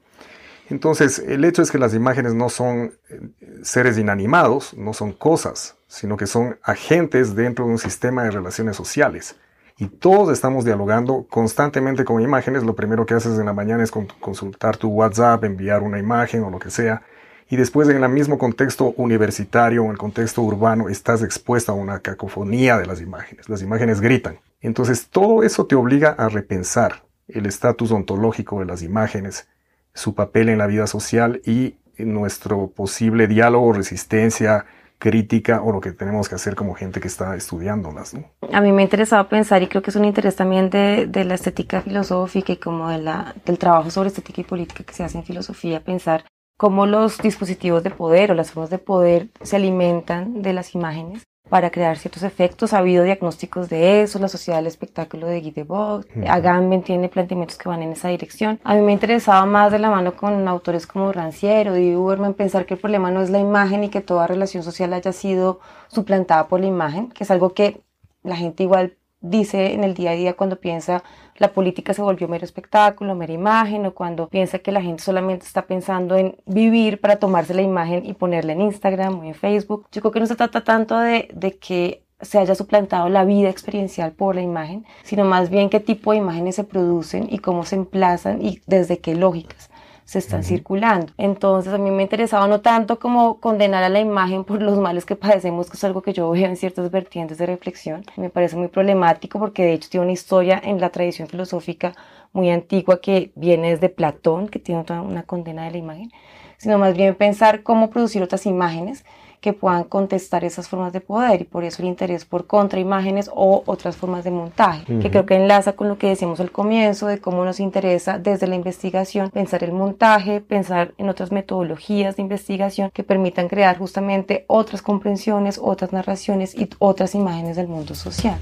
Entonces, 0.70 1.20
el 1.20 1.44
hecho 1.46 1.62
es 1.62 1.72
que 1.72 1.80
las 1.80 1.94
imágenes 1.94 2.34
no 2.34 2.50
son 2.50 2.94
eh, 3.10 3.22
seres 3.64 3.98
inanimados, 3.98 4.76
no 4.76 4.94
son 4.94 5.14
cosas, 5.14 5.78
sino 5.88 6.16
que 6.16 6.28
son 6.28 6.60
agentes 6.62 7.36
dentro 7.36 7.66
de 7.66 7.72
un 7.72 7.80
sistema 7.80 8.24
de 8.24 8.32
relaciones 8.32 8.76
sociales. 8.76 9.36
Y 9.78 9.88
todos 9.88 10.32
estamos 10.32 10.66
dialogando 10.66 11.26
constantemente 11.30 12.04
con 12.04 12.22
imágenes. 12.22 12.64
Lo 12.64 12.76
primero 12.76 13.06
que 13.06 13.14
haces 13.14 13.40
en 13.40 13.46
la 13.46 13.54
mañana 13.54 13.82
es 13.82 13.92
consultar 13.92 14.76
tu 14.76 14.90
WhatsApp, 14.90 15.44
enviar 15.46 15.84
una 15.84 15.98
imagen 15.98 16.44
o 16.44 16.50
lo 16.50 16.60
que 16.60 16.70
sea. 16.70 17.02
Y 17.50 17.56
después 17.56 17.88
en 17.88 18.04
el 18.04 18.10
mismo 18.10 18.38
contexto 18.38 18.94
universitario 18.98 19.82
o 19.82 19.86
en 19.86 19.92
el 19.92 19.98
contexto 19.98 20.42
urbano 20.42 20.90
estás 20.90 21.24
expuesto 21.24 21.72
a 21.72 21.76
una 21.76 22.00
cacofonía 22.00 22.78
de 22.78 22.86
las 22.86 23.02
imágenes. 23.02 23.48
Las 23.48 23.62
imágenes 23.62 24.02
gritan. 24.02 24.40
Entonces 24.62 25.10
todo 25.10 25.44
eso 25.44 25.66
te 25.66 25.76
obliga 25.76 26.10
a 26.10 26.30
repensar 26.30 27.04
el 27.28 27.46
estatus 27.46 27.92
ontológico 27.92 28.60
de 28.60 28.66
las 28.66 28.82
imágenes, 28.82 29.48
su 29.94 30.16
papel 30.16 30.50
en 30.50 30.58
la 30.58 30.68
vida 30.68 30.88
social 30.88 31.42
y 31.46 31.76
nuestro 31.98 32.68
posible 32.68 33.28
diálogo, 33.28 33.74
resistencia, 33.74 34.66
crítica 34.98 35.62
o 35.62 35.72
lo 35.72 35.80
que 35.80 35.94
tenemos 35.94 36.28
que 36.28 36.36
hacer 36.36 36.56
como 36.56 36.76
gente 36.76 37.00
que 37.00 37.08
está 37.08 37.36
estudiándolas. 37.36 38.16
A 38.52 38.62
mí 38.62 38.72
me 38.72 38.82
ha 38.82 38.86
interesado 38.86 39.28
pensar 39.30 39.64
y 39.64 39.68
creo 39.68 39.82
que 39.82 39.92
es 39.92 39.96
un 39.96 40.06
interés 40.06 40.36
también 40.36 40.70
de, 40.70 41.08
de 41.08 41.24
la 41.24 41.36
estética 41.36 41.82
filosófica 41.82 42.54
y 42.54 42.58
como 42.58 42.90
de 42.90 43.00
la, 43.00 43.34
del 43.46 43.58
trabajo 43.58 43.90
sobre 43.92 44.10
estética 44.10 44.42
y 44.42 44.44
política 44.44 44.84
que 44.84 44.94
se 44.94 45.04
hace 45.04 45.18
en 45.18 45.24
filosofía, 45.24 45.84
pensar 45.84 46.26
cómo 46.58 46.86
los 46.86 47.18
dispositivos 47.20 47.84
de 47.84 47.92
poder 47.92 48.32
o 48.32 48.36
las 48.36 48.52
formas 48.52 48.70
de 48.70 48.78
poder 48.78 49.30
se 49.42 49.56
alimentan 49.56 50.42
de 50.42 50.52
las 50.52 50.76
imágenes 50.76 51.24
para 51.50 51.72
crear 51.72 51.98
ciertos 51.98 52.24
efectos. 52.24 52.74
Ha 52.74 52.78
habido 52.78 53.04
diagnósticos 53.04 53.70
de 53.70 54.02
eso, 54.02 54.20
la 54.20 54.28
Sociedad 54.28 54.60
del 54.60 54.68
Espectáculo 54.68 55.28
de 55.28 55.42
Guy 55.42 55.52
Debord, 55.52 56.06
Agamben 56.28 56.84
tiene 56.84 57.10
planteamientos 57.10 57.58
que 57.58 57.70
van 57.70 57.82
en 57.82 57.92
esa 57.92 58.10
dirección. 58.10 58.60
A 58.64 58.76
mí 58.76 58.82
me 58.82 58.94
interesaba 58.94 59.46
más 59.46 59.72
de 59.72 59.80
la 59.80 59.90
mano 59.90 60.16
con 60.16 60.48
autores 60.48 60.88
como 60.88 61.12
Ranciero 61.12 61.78
y 61.78 61.96
Uberman 61.96 62.34
pensar 62.34 62.66
que 62.66 62.76
el 62.76 62.80
problema 62.80 63.12
no 63.12 63.22
es 63.22 63.30
la 63.30 63.40
imagen 63.40 63.84
y 63.84 63.90
que 63.90 64.02
toda 64.02 64.28
relación 64.28 64.64
social 64.64 64.94
haya 64.94 65.12
sido 65.12 65.60
suplantada 65.88 66.48
por 66.48 66.60
la 66.60 66.68
imagen, 66.68 67.10
que 67.10 67.24
es 67.24 67.32
algo 67.32 67.54
que 67.54 67.82
la 68.24 68.36
gente 68.36 68.64
igual 68.64 68.96
dice 69.22 69.74
en 69.74 69.84
el 69.84 69.94
día 69.94 70.12
a 70.12 70.14
día 70.14 70.36
cuando 70.36 70.60
piensa 70.60 71.04
la 71.38 71.54
política 71.54 71.94
se 71.94 72.02
volvió 72.02 72.28
mero 72.28 72.46
espectáculo, 72.46 73.16
mera 73.16 73.34
imagen, 73.34 73.86
o 73.86 73.94
cuando 73.94 74.28
piensa 74.28 74.60
que 74.60 74.72
la 74.72 74.82
gente 74.82 75.04
solamente 75.04 75.46
está 75.46 75.64
pensando 75.64 76.18
en 76.18 76.36
vivir 76.46 77.00
para 77.00 77.16
tomarse 77.18 77.54
la 77.54 77.62
imagen 77.62 78.06
y 78.06 78.14
ponerla 78.14 78.54
en 78.54 78.62
Instagram 78.62 79.20
o 79.20 79.24
en 79.24 79.34
Facebook. 79.34 79.88
Yo 79.92 80.02
creo 80.02 80.12
que 80.12 80.20
no 80.20 80.26
se 80.26 80.36
trata 80.36 80.64
tanto 80.64 81.00
de, 81.00 81.30
de 81.34 81.58
que 81.58 82.04
se 82.22 82.38
haya 82.38 82.56
suplantado 82.56 83.08
la 83.08 83.24
vida 83.24 83.50
experiencial 83.50 84.12
por 84.12 84.36
la 84.36 84.42
imagen, 84.42 84.86
sino 85.04 85.24
más 85.24 85.50
bien 85.50 85.70
qué 85.70 85.80
tipo 85.80 86.12
de 86.12 86.18
imágenes 86.18 86.56
se 86.56 86.66
producen 86.66 87.28
y 87.32 87.40
cómo 87.40 87.64
se 87.64 87.76
emplazan 87.76 88.42
y 88.42 88.62
desde 88.68 89.00
qué 89.00 89.16
lógicas 89.16 89.69
se 90.10 90.18
están 90.18 90.44
circulando. 90.44 91.14
Entonces 91.20 91.72
a 91.72 91.78
mí 91.78 91.92
me 91.92 92.02
interesaba 92.02 92.48
no 92.48 92.62
tanto 92.62 92.98
como 92.98 93.40
condenar 93.40 93.84
a 93.84 93.90
la 93.90 94.00
imagen 94.00 94.44
por 94.44 94.60
los 94.60 94.80
males 94.80 95.06
que 95.06 95.16
padecemos, 95.16 95.70
que 95.70 95.78
es 95.78 95.84
algo 95.84 96.02
que 96.02 96.14
yo 96.14 96.32
veo 96.32 96.48
en 96.48 96.58
ciertas 96.58 96.90
vertientes 96.90 97.38
de 97.38 97.46
reflexión. 97.46 98.04
Me 98.18 98.32
parece 98.32 98.56
muy 98.56 98.70
problemático 98.70 99.38
porque 99.38 99.62
de 99.62 99.74
hecho 99.74 99.88
tiene 99.88 100.06
una 100.06 100.14
historia 100.14 100.60
en 100.64 100.82
la 100.82 100.90
tradición 100.90 101.28
filosófica 101.28 101.94
muy 102.34 102.50
antigua 102.50 103.02
que 103.02 103.32
viene 103.36 103.70
desde 103.70 103.88
Platón, 103.90 104.48
que 104.50 104.58
tiene 104.58 104.84
una 104.90 105.22
condena 105.22 105.66
de 105.66 105.72
la 105.74 105.78
imagen, 105.78 106.12
sino 106.58 106.80
más 106.80 106.98
bien 106.98 107.14
pensar 107.14 107.62
cómo 107.62 107.92
producir 107.92 108.24
otras 108.24 108.48
imágenes 108.48 109.06
que 109.40 109.54
puedan 109.54 109.84
contestar 109.84 110.44
esas 110.44 110.68
formas 110.68 110.94
de 110.94 111.02
poder 111.02 111.42
y 111.42 111.44
por 111.46 111.64
eso 111.64 111.82
el 111.82 111.88
interés 111.88 112.26
por 112.26 112.48
contraimágenes 112.48 113.30
o 113.34 113.64
otras 113.66 113.96
formas 113.96 114.24
de 114.24 114.32
montaje, 114.32 115.00
que 115.00 115.10
creo 115.10 115.26
que 115.26 115.36
enlaza 115.36 115.74
con 115.74 115.88
lo 115.88 115.98
que 115.98 116.08
decíamos 116.08 116.40
al 116.40 116.52
comienzo 116.52 117.08
de 117.08 117.20
cómo 117.20 117.46
nos 117.46 117.60
interesa 117.60 118.18
desde 118.18 118.48
la 118.48 118.56
investigación 118.56 119.30
pensar 119.30 119.64
el 119.64 119.72
montaje, 119.72 120.42
pensar 120.42 120.94
en 120.98 121.10
otras 121.10 121.32
metodologías 121.32 122.16
de 122.16 122.22
investigación 122.22 122.92
que 122.92 123.04
permitan 123.04 123.48
crear 123.48 123.78
justamente 123.78 124.46
otras 124.48 124.82
comprensiones, 124.82 125.60
otras 125.62 125.94
narraciones 125.94 126.56
y 126.56 126.70
otras 126.80 127.16
imágenes 127.16 127.56
del 127.56 127.68
mundo 127.68 127.96
social. 127.96 128.38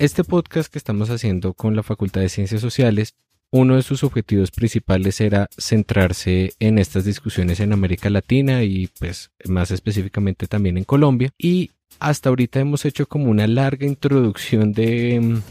Este 0.00 0.24
podcast 0.24 0.72
que 0.72 0.78
estamos 0.78 1.10
haciendo 1.10 1.52
con 1.52 1.76
la 1.76 1.82
Facultad 1.82 2.22
de 2.22 2.30
Ciencias 2.30 2.62
Sociales, 2.62 3.16
uno 3.50 3.76
de 3.76 3.82
sus 3.82 4.02
objetivos 4.02 4.50
principales 4.50 5.20
era 5.20 5.46
centrarse 5.58 6.54
en 6.58 6.78
estas 6.78 7.04
discusiones 7.04 7.60
en 7.60 7.74
América 7.74 8.08
Latina 8.08 8.62
y 8.62 8.88
pues 8.98 9.30
más 9.44 9.70
específicamente 9.70 10.46
también 10.46 10.78
en 10.78 10.84
Colombia. 10.84 11.28
Y 11.36 11.72
hasta 11.98 12.30
ahorita 12.30 12.60
hemos 12.60 12.86
hecho 12.86 13.06
como 13.06 13.30
una 13.30 13.46
larga 13.46 13.84
introducción 13.84 14.72
de, 14.72 15.42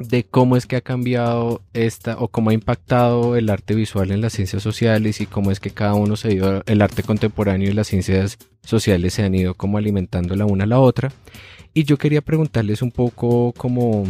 de 0.00 0.24
cómo 0.24 0.56
es 0.56 0.66
que 0.66 0.74
ha 0.74 0.80
cambiado 0.80 1.62
esta 1.72 2.18
o 2.18 2.26
cómo 2.26 2.50
ha 2.50 2.54
impactado 2.54 3.36
el 3.36 3.50
arte 3.50 3.76
visual 3.76 4.10
en 4.10 4.20
las 4.20 4.32
ciencias 4.32 4.64
sociales 4.64 5.20
y 5.20 5.26
cómo 5.26 5.52
es 5.52 5.60
que 5.60 5.70
cada 5.70 5.94
uno 5.94 6.16
se 6.16 6.26
ha 6.26 6.32
ido, 6.32 6.62
el 6.66 6.82
arte 6.82 7.04
contemporáneo 7.04 7.70
y 7.70 7.74
las 7.74 7.86
ciencias 7.86 8.36
sociales 8.64 9.14
se 9.14 9.22
han 9.22 9.36
ido 9.36 9.54
como 9.54 9.78
alimentando 9.78 10.34
la 10.34 10.44
una 10.44 10.64
a 10.64 10.66
la 10.66 10.80
otra. 10.80 11.12
Y 11.72 11.84
yo 11.84 11.98
quería 11.98 12.20
preguntarles 12.20 12.82
un 12.82 12.90
poco 12.90 13.52
como, 13.56 14.04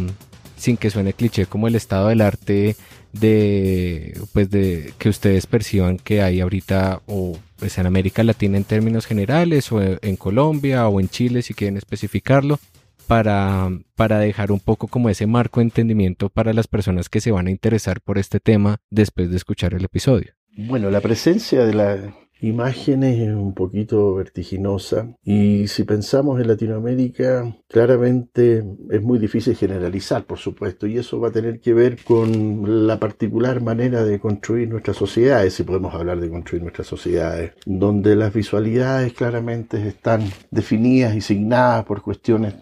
sin 0.57 0.77
que 0.77 0.89
suene 0.89 1.13
cliché, 1.13 1.45
como 1.45 1.67
el 1.67 1.75
estado 1.75 2.07
del 2.07 2.21
arte 2.21 2.75
de, 3.13 4.19
pues 4.33 4.49
de 4.49 4.93
que 4.97 5.09
ustedes 5.09 5.45
perciban 5.45 5.97
que 5.97 6.21
hay 6.21 6.39
ahorita 6.39 7.01
o 7.07 7.37
pues 7.57 7.77
en 7.77 7.85
América 7.85 8.23
Latina 8.23 8.57
en 8.57 8.63
términos 8.63 9.05
generales 9.05 9.71
o 9.71 9.81
en 9.81 10.15
Colombia 10.15 10.87
o 10.87 10.99
en 10.99 11.09
Chile 11.09 11.41
si 11.41 11.53
quieren 11.53 11.77
especificarlo 11.77 12.59
para, 13.07 13.69
para 13.95 14.19
dejar 14.19 14.51
un 14.51 14.59
poco 14.59 14.87
como 14.87 15.09
ese 15.09 15.27
marco 15.27 15.59
de 15.59 15.65
entendimiento 15.65 16.29
para 16.29 16.53
las 16.53 16.67
personas 16.67 17.09
que 17.09 17.21
se 17.21 17.31
van 17.31 17.47
a 17.47 17.51
interesar 17.51 18.01
por 18.01 18.17
este 18.17 18.39
tema 18.39 18.77
después 18.89 19.29
de 19.29 19.37
escuchar 19.37 19.73
el 19.73 19.83
episodio. 19.83 20.33
Bueno, 20.55 20.89
la 20.89 21.01
presencia 21.01 21.65
de 21.65 21.73
la 21.73 22.13
imágenes 22.41 23.19
es 23.19 23.33
un 23.33 23.53
poquito 23.53 24.15
vertiginosa. 24.15 25.15
Y 25.23 25.67
si 25.67 25.83
pensamos 25.83 26.39
en 26.41 26.47
Latinoamérica, 26.47 27.55
claramente 27.67 28.63
es 28.89 29.01
muy 29.01 29.19
difícil 29.19 29.55
generalizar, 29.55 30.25
por 30.25 30.39
supuesto, 30.39 30.87
y 30.87 30.97
eso 30.97 31.19
va 31.19 31.29
a 31.29 31.31
tener 31.31 31.59
que 31.59 31.73
ver 31.73 32.03
con 32.03 32.87
la 32.87 32.99
particular 32.99 33.61
manera 33.61 34.03
de 34.03 34.19
construir 34.19 34.69
nuestras 34.69 34.97
sociedades, 34.97 35.53
si 35.53 35.63
podemos 35.63 35.93
hablar 35.93 36.19
de 36.19 36.29
construir 36.29 36.63
nuestras 36.63 36.87
sociedades, 36.87 37.53
donde 37.65 38.15
las 38.15 38.33
visualidades 38.33 39.13
claramente 39.13 39.87
están 39.87 40.23
definidas 40.49 41.15
y 41.15 41.21
signadas 41.21 41.85
por 41.85 42.01
cuestiones 42.01 42.55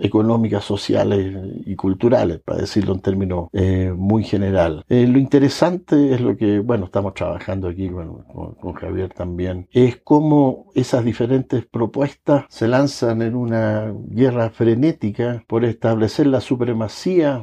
económicas, 0.00 0.64
sociales 0.64 1.34
y 1.66 1.74
culturales, 1.76 2.40
para 2.40 2.60
decirlo 2.60 2.94
en 2.94 3.00
términos 3.00 3.48
eh, 3.52 3.92
muy 3.96 4.24
general. 4.24 4.84
Eh, 4.88 5.06
lo 5.06 5.18
interesante 5.18 6.14
es 6.14 6.20
lo 6.20 6.36
que, 6.36 6.60
bueno, 6.60 6.86
estamos 6.86 7.14
trabajando 7.14 7.68
aquí 7.68 7.88
con, 7.88 8.22
con, 8.54 8.74
Javier 8.74 9.12
también, 9.12 9.68
es 9.72 9.98
cómo 10.02 10.70
esas 10.74 11.04
diferentes 11.04 11.64
propuestas 11.66 12.44
se 12.48 12.68
lanzan 12.68 13.22
en 13.22 13.34
una 13.34 13.92
guerra 14.08 14.50
frenética 14.50 15.44
por 15.46 15.64
establecer 15.64 16.26
la 16.26 16.40
supremacía 16.40 17.42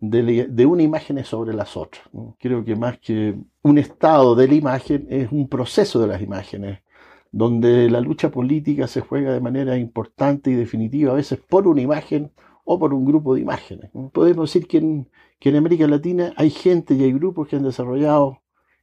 de, 0.00 0.46
de, 0.48 0.66
una 0.66 0.82
imagen 0.82 1.22
sobre 1.24 1.54
las 1.54 1.76
otras. 1.76 2.02
Creo 2.38 2.64
que 2.64 2.74
más 2.76 2.98
que 2.98 3.36
un 3.62 3.78
estado 3.78 4.34
de 4.34 4.48
la 4.48 4.54
imagen 4.54 5.06
es 5.10 5.30
un 5.30 5.48
proceso 5.48 6.00
de 6.00 6.06
las 6.06 6.22
imágenes 6.22 6.80
donde 7.32 7.88
la 7.90 8.00
lucha 8.00 8.30
política 8.30 8.86
se 8.86 9.00
juega 9.00 9.32
de 9.32 9.40
manera 9.40 9.76
importante 9.76 10.50
y 10.50 10.54
definitiva, 10.54 11.12
a 11.12 11.16
veces 11.16 11.38
por 11.38 11.68
una 11.68 11.80
imagen 11.80 12.32
o 12.64 12.78
por 12.78 12.94
un 12.94 13.04
grupo 13.04 13.34
de 13.34 13.40
imágenes. 13.40 13.90
Podemos 14.12 14.52
decir 14.52 14.66
que 14.68 14.78
en, 14.78 15.56
América 15.56 15.86
Latina 15.86 16.32
hay 16.36 16.50
gente 16.50 16.94
y 16.94 17.02
hay 17.02 17.12
grupos 17.12 17.48
que 17.48 17.56
han 17.56 17.62
desarrollado 17.62 18.38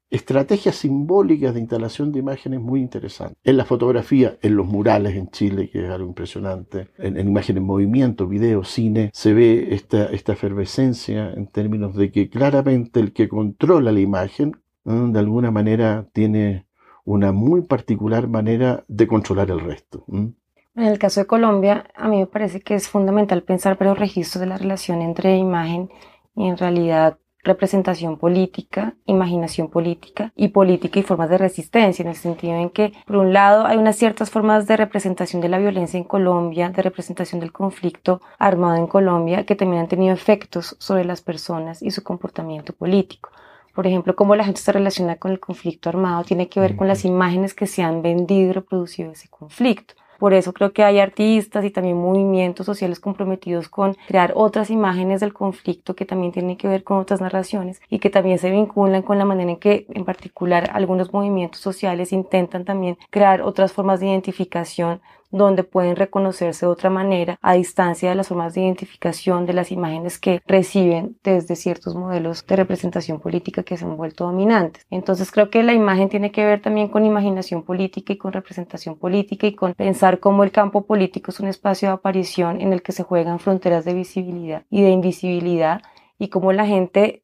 estrategias 0.09 0.75
simbólicas 0.75 1.53
de 1.53 1.59
instalación 1.59 2.13
de 2.13 2.19
imágenes 2.19 2.61
muy 2.61 2.79
interesantes. 2.79 3.37
En 3.43 3.57
la 3.57 3.65
fotografía, 3.65 4.37
en 4.41 4.55
los 4.55 4.65
murales 4.65 5.15
en 5.15 5.29
Chile, 5.29 5.69
que 5.69 5.85
es 5.85 5.89
algo 5.89 6.07
impresionante, 6.07 6.87
en, 6.97 7.17
en 7.17 7.27
imágenes 7.27 7.61
en 7.61 7.67
movimiento, 7.67 8.27
video, 8.27 8.63
cine, 8.63 9.09
se 9.13 9.33
ve 9.33 9.69
esta, 9.71 10.05
esta 10.05 10.33
efervescencia 10.33 11.33
en 11.33 11.47
términos 11.47 11.95
de 11.95 12.11
que 12.11 12.29
claramente 12.29 13.01
el 13.01 13.11
que 13.11 13.27
controla 13.27 13.91
la 13.91 13.99
imagen, 13.99 14.53
de 14.85 15.19
alguna 15.19 15.51
manera 15.51 16.07
tiene 16.13 16.66
una 17.07 17.31
muy 17.31 17.61
particular 17.61 18.27
manera 18.27 18.83
de 18.89 19.07
controlar 19.07 19.49
el 19.49 19.61
resto. 19.61 20.03
En 20.09 20.35
el 20.75 20.99
caso 20.99 21.21
de 21.21 21.25
Colombia, 21.25 21.85
a 21.95 22.09
mí 22.09 22.17
me 22.17 22.27
parece 22.27 22.59
que 22.59 22.75
es 22.75 22.89
fundamental 22.89 23.43
pensar 23.43 23.77
pero 23.77 23.95
registros 23.95 24.41
de 24.41 24.47
la 24.47 24.57
relación 24.57 25.01
entre 25.01 25.37
imagen 25.37 25.89
y 26.35 26.49
en 26.49 26.57
realidad 26.57 27.17
representación 27.43 28.17
política, 28.17 28.95
imaginación 29.05 29.69
política 29.69 30.33
y 30.35 30.49
política 30.49 30.99
y 30.99 31.03
formas 31.03 31.29
de 31.29 31.37
resistencia, 31.37 32.03
en 32.03 32.09
el 32.09 32.15
sentido 32.15 32.55
en 32.55 32.69
que, 32.69 32.91
por 33.05 33.15
un 33.15 33.31
lado, 33.31 33.65
hay 33.65 33.77
unas 33.77 33.95
ciertas 33.95 34.29
formas 34.29 34.67
de 34.67 34.75
representación 34.75 35.41
de 35.41 35.47
la 35.47 35.59
violencia 35.59 35.97
en 35.97 36.03
Colombia, 36.03 36.69
de 36.69 36.81
representación 36.81 37.39
del 37.39 37.53
conflicto 37.53 38.19
armado 38.37 38.75
en 38.75 38.87
Colombia, 38.87 39.45
que 39.45 39.55
también 39.55 39.83
han 39.83 39.87
tenido 39.87 40.13
efectos 40.13 40.75
sobre 40.77 41.05
las 41.05 41.21
personas 41.21 41.81
y 41.81 41.91
su 41.91 42.03
comportamiento 42.03 42.73
político. 42.73 43.29
Por 43.77 43.85
ejemplo, 43.85 44.15
cómo 44.15 44.35
la 44.35 44.43
gente 44.43 44.59
se 44.59 44.71
relaciona 44.71 45.17
con 45.17 45.29
el 45.29 45.39
conflicto 45.39 45.89
armado, 45.89 46.23
tiene 46.23 46.49
que 46.49 46.59
ver 46.59 46.75
con 46.75 46.87
las 46.87 47.05
imágenes 47.05 47.53
que 47.53 47.67
se 47.67 47.83
han 47.83 48.01
vendido 48.01 48.49
y 48.49 48.51
reproducido 48.51 49.11
ese 49.11 49.29
conflicto. 49.29 49.93
Por 50.17 50.33
eso 50.33 50.51
creo 50.51 50.73
que 50.73 50.83
hay 50.83 50.99
artistas 50.99 51.63
y 51.63 51.69
también 51.69 51.95
movimientos 51.95 52.65
sociales 52.65 52.99
comprometidos 52.99 53.69
con 53.69 53.95
crear 54.07 54.33
otras 54.35 54.71
imágenes 54.71 55.19
del 55.19 55.31
conflicto 55.31 55.95
que 55.95 56.05
también 56.05 56.31
tienen 56.31 56.57
que 56.57 56.67
ver 56.67 56.83
con 56.83 56.97
otras 56.97 57.21
narraciones 57.21 57.79
y 57.87 57.99
que 57.99 58.09
también 58.09 58.39
se 58.39 58.49
vinculan 58.49 59.03
con 59.03 59.19
la 59.19 59.25
manera 59.25 59.51
en 59.51 59.57
que 59.57 59.85
en 59.89 60.05
particular 60.05 60.71
algunos 60.73 61.13
movimientos 61.13 61.61
sociales 61.61 62.11
intentan 62.11 62.65
también 62.65 62.97
crear 63.11 63.43
otras 63.43 63.73
formas 63.73 63.99
de 63.99 64.07
identificación 64.07 65.01
donde 65.29 65.63
pueden 65.63 65.95
reconocerse 65.95 66.65
de 66.65 66.71
otra 66.71 66.89
manera 66.89 67.37
a 67.41 67.53
distancia 67.53 68.09
de 68.09 68.15
las 68.15 68.27
formas 68.29 68.53
de 68.53 68.61
identificación 68.61 69.45
de 69.45 69.53
las 69.53 69.71
imágenes 69.71 70.19
que 70.19 70.41
reciben 70.45 71.17
desde 71.23 71.55
ciertos 71.55 71.95
modelos 71.95 72.45
de 72.45 72.55
representación 72.55 73.19
política 73.19 73.63
que 73.63 73.77
se 73.77 73.85
han 73.85 73.97
vuelto 73.97 74.25
dominantes. 74.25 74.85
Entonces 74.89 75.31
creo 75.31 75.49
que 75.49 75.63
la 75.63 75.73
imagen 75.73 76.09
tiene 76.09 76.31
que 76.31 76.45
ver 76.45 76.61
también 76.61 76.87
con 76.87 77.05
imaginación 77.05 77.63
política 77.63 78.13
y 78.13 78.17
con 78.17 78.33
representación 78.33 78.97
política 78.97 79.47
y 79.47 79.55
con 79.55 79.73
pensar 79.73 80.19
cómo 80.19 80.43
el 80.43 80.51
campo 80.51 80.85
político 80.85 81.31
es 81.31 81.39
un 81.39 81.47
espacio 81.47 81.89
de 81.89 81.95
aparición 81.95 82.61
en 82.61 82.73
el 82.73 82.81
que 82.81 82.91
se 82.91 83.03
juegan 83.03 83.39
fronteras 83.39 83.85
de 83.85 83.93
visibilidad 83.93 84.63
y 84.69 84.81
de 84.81 84.89
invisibilidad 84.89 85.81
y 86.19 86.29
cómo 86.29 86.51
la 86.53 86.65
gente 86.65 87.23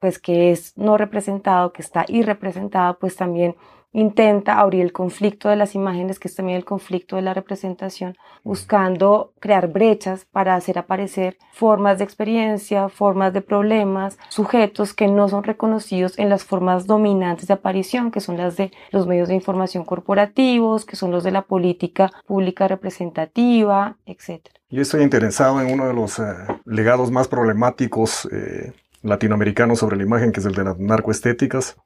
pues 0.00 0.18
que 0.18 0.50
es 0.50 0.76
no 0.76 0.96
representado, 0.96 1.72
que 1.72 1.82
está 1.82 2.06
irrepresentado, 2.08 2.98
pues 2.98 3.16
también 3.16 3.54
intenta 3.92 4.60
abrir 4.60 4.82
el 4.82 4.92
conflicto 4.92 5.48
de 5.48 5.56
las 5.56 5.74
imágenes, 5.74 6.18
que 6.18 6.28
es 6.28 6.34
también 6.34 6.56
el 6.56 6.64
conflicto 6.64 7.16
de 7.16 7.22
la 7.22 7.34
representación, 7.34 8.16
buscando 8.44 9.32
crear 9.40 9.68
brechas 9.68 10.26
para 10.30 10.54
hacer 10.54 10.78
aparecer 10.78 11.36
formas 11.52 11.98
de 11.98 12.04
experiencia, 12.04 12.88
formas 12.88 13.32
de 13.32 13.40
problemas, 13.42 14.18
sujetos 14.28 14.94
que 14.94 15.08
no 15.08 15.28
son 15.28 15.42
reconocidos 15.42 16.18
en 16.18 16.28
las 16.28 16.44
formas 16.44 16.86
dominantes 16.86 17.48
de 17.48 17.54
aparición, 17.54 18.10
que 18.10 18.20
son 18.20 18.36
las 18.36 18.56
de 18.56 18.70
los 18.90 19.06
medios 19.06 19.28
de 19.28 19.34
información 19.34 19.84
corporativos, 19.84 20.84
que 20.84 20.96
son 20.96 21.10
los 21.10 21.24
de 21.24 21.32
la 21.32 21.42
política 21.42 22.12
pública 22.26 22.68
representativa, 22.68 23.96
etc. 24.06 24.46
Yo 24.70 24.82
estoy 24.82 25.02
interesado 25.02 25.60
en 25.60 25.72
uno 25.72 25.86
de 25.88 25.94
los 25.94 26.18
eh, 26.20 26.24
legados 26.64 27.10
más 27.10 27.26
problemáticos 27.26 28.28
eh, 28.30 28.72
latinoamericanos 29.02 29.80
sobre 29.80 29.96
la 29.96 30.04
imagen, 30.04 30.30
que 30.30 30.40
es 30.40 30.46
el 30.46 30.54
de 30.54 30.64
las 30.64 30.78
narcoestéticas 30.78 31.76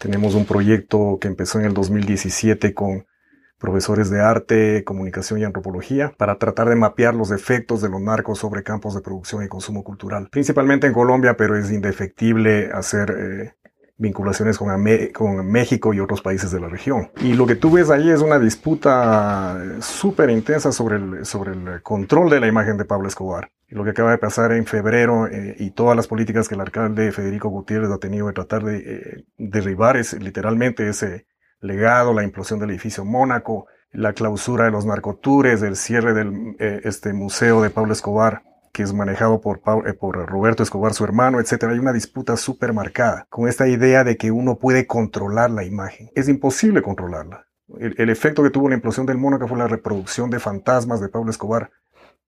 tenemos 0.00 0.34
un 0.34 0.46
proyecto 0.46 1.18
que 1.20 1.28
empezó 1.28 1.60
en 1.60 1.66
el 1.66 1.74
2017 1.74 2.72
con 2.72 3.06
profesores 3.58 4.08
de 4.08 4.22
arte, 4.22 4.82
comunicación 4.82 5.40
y 5.40 5.44
antropología, 5.44 6.14
para 6.16 6.38
tratar 6.38 6.70
de 6.70 6.74
mapear 6.74 7.14
los 7.14 7.30
efectos 7.30 7.82
de 7.82 7.90
los 7.90 8.00
narcos 8.00 8.38
sobre 8.38 8.62
campos 8.62 8.94
de 8.94 9.02
producción 9.02 9.44
y 9.44 9.48
consumo 9.48 9.84
cultural. 9.84 10.28
Principalmente 10.30 10.86
en 10.86 10.94
Colombia, 10.94 11.36
pero 11.36 11.54
es 11.54 11.70
indefectible 11.70 12.70
hacer 12.72 13.10
eh, 13.10 13.52
vinculaciones 14.00 14.58
con, 14.58 14.68
con, 15.12 15.46
México 15.46 15.94
y 15.94 16.00
otros 16.00 16.22
países 16.22 16.50
de 16.50 16.60
la 16.60 16.68
región. 16.68 17.10
Y 17.20 17.34
lo 17.34 17.46
que 17.46 17.54
tú 17.54 17.70
ves 17.70 17.90
ahí 17.90 18.10
es 18.10 18.20
una 18.20 18.38
disputa 18.38 19.62
súper 19.80 20.30
intensa 20.30 20.72
sobre 20.72 20.96
el, 20.96 21.24
sobre 21.24 21.52
el 21.52 21.82
control 21.82 22.30
de 22.30 22.40
la 22.40 22.48
imagen 22.48 22.76
de 22.76 22.84
Pablo 22.84 23.08
Escobar 23.08 23.50
lo 23.70 23.84
que 23.84 23.90
acaba 23.90 24.10
de 24.10 24.18
pasar 24.18 24.52
en 24.52 24.66
febrero 24.66 25.28
eh, 25.28 25.54
y 25.58 25.70
todas 25.70 25.96
las 25.96 26.08
políticas 26.08 26.48
que 26.48 26.56
el 26.56 26.60
alcalde 26.60 27.12
Federico 27.12 27.48
Gutiérrez 27.48 27.90
ha 27.90 27.98
tenido 27.98 28.26
de 28.26 28.32
tratar 28.32 28.64
de 28.64 28.78
eh, 28.78 29.24
derribar 29.38 29.96
es, 29.96 30.12
literalmente 30.20 30.88
ese 30.88 31.26
legado, 31.60 32.12
la 32.12 32.24
implosión 32.24 32.58
del 32.58 32.70
edificio 32.70 33.04
Mónaco, 33.04 33.66
la 33.92 34.12
clausura 34.12 34.64
de 34.64 34.70
los 34.72 34.86
narcotures, 34.86 35.62
el 35.62 35.76
cierre 35.76 36.14
del 36.14 36.56
eh, 36.58 36.80
este 36.84 37.12
museo 37.12 37.62
de 37.62 37.70
Pablo 37.70 37.92
Escobar, 37.92 38.42
que 38.72 38.82
es 38.82 38.92
manejado 38.92 39.40
por, 39.40 39.60
por 39.60 40.28
Roberto 40.28 40.62
Escobar, 40.62 40.94
su 40.94 41.04
hermano, 41.04 41.40
etc. 41.40 41.64
Hay 41.64 41.78
una 41.78 41.92
disputa 41.92 42.36
súper 42.36 42.72
marcada 42.72 43.26
con 43.28 43.48
esta 43.48 43.68
idea 43.68 44.04
de 44.04 44.16
que 44.16 44.30
uno 44.30 44.58
puede 44.58 44.86
controlar 44.86 45.50
la 45.50 45.64
imagen. 45.64 46.10
Es 46.14 46.28
imposible 46.28 46.82
controlarla. 46.82 47.46
El, 47.78 47.94
el 47.98 48.10
efecto 48.10 48.42
que 48.42 48.50
tuvo 48.50 48.68
la 48.68 48.74
implosión 48.74 49.06
del 49.06 49.18
Mónaco 49.18 49.48
fue 49.48 49.58
la 49.58 49.68
reproducción 49.68 50.30
de 50.30 50.40
fantasmas 50.40 51.00
de 51.00 51.08
Pablo 51.08 51.30
Escobar 51.30 51.70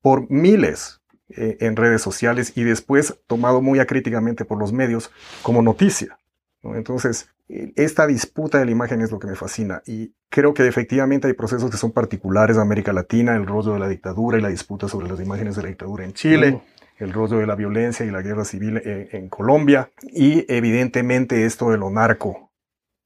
por 0.00 0.30
miles, 0.30 1.02
eh, 1.34 1.56
en 1.60 1.76
redes 1.76 2.02
sociales 2.02 2.52
y 2.56 2.62
después 2.62 3.18
tomado 3.26 3.62
muy 3.62 3.78
acríticamente 3.78 4.44
por 4.44 4.58
los 4.58 4.72
medios 4.72 5.10
como 5.42 5.62
noticia. 5.62 6.18
Entonces, 6.62 7.28
eh, 7.48 7.72
esta 7.76 8.06
disputa 8.06 8.58
de 8.58 8.64
la 8.64 8.70
imagen 8.70 9.00
es 9.00 9.10
lo 9.10 9.18
que 9.18 9.26
me 9.26 9.34
fascina 9.34 9.82
y 9.86 10.12
creo 10.28 10.54
que 10.54 10.66
efectivamente 10.66 11.26
hay 11.26 11.34
procesos 11.34 11.70
que 11.70 11.76
son 11.76 11.92
particulares 11.92 12.56
de 12.56 12.62
América 12.62 12.92
Latina, 12.92 13.34
el 13.34 13.46
rollo 13.46 13.72
de 13.72 13.80
la 13.80 13.88
dictadura 13.88 14.38
y 14.38 14.42
la 14.42 14.48
disputa 14.48 14.88
sobre 14.88 15.08
las 15.08 15.20
imágenes 15.20 15.56
de 15.56 15.62
la 15.62 15.68
dictadura 15.68 16.04
en 16.04 16.12
Chile. 16.12 16.62
el 16.98 17.12
rollo 17.12 17.38
de 17.38 17.46
la 17.48 17.56
violencia 17.56 18.06
y 18.06 18.12
la 18.12 18.22
guerra 18.22 18.44
civil 18.44 18.80
en, 18.84 19.08
en 19.10 19.28
Colombia 19.28 19.90
y 20.02 20.44
evidentemente 20.52 21.44
esto 21.46 21.70
de 21.70 21.78
lo 21.78 21.90
narco 21.90 22.51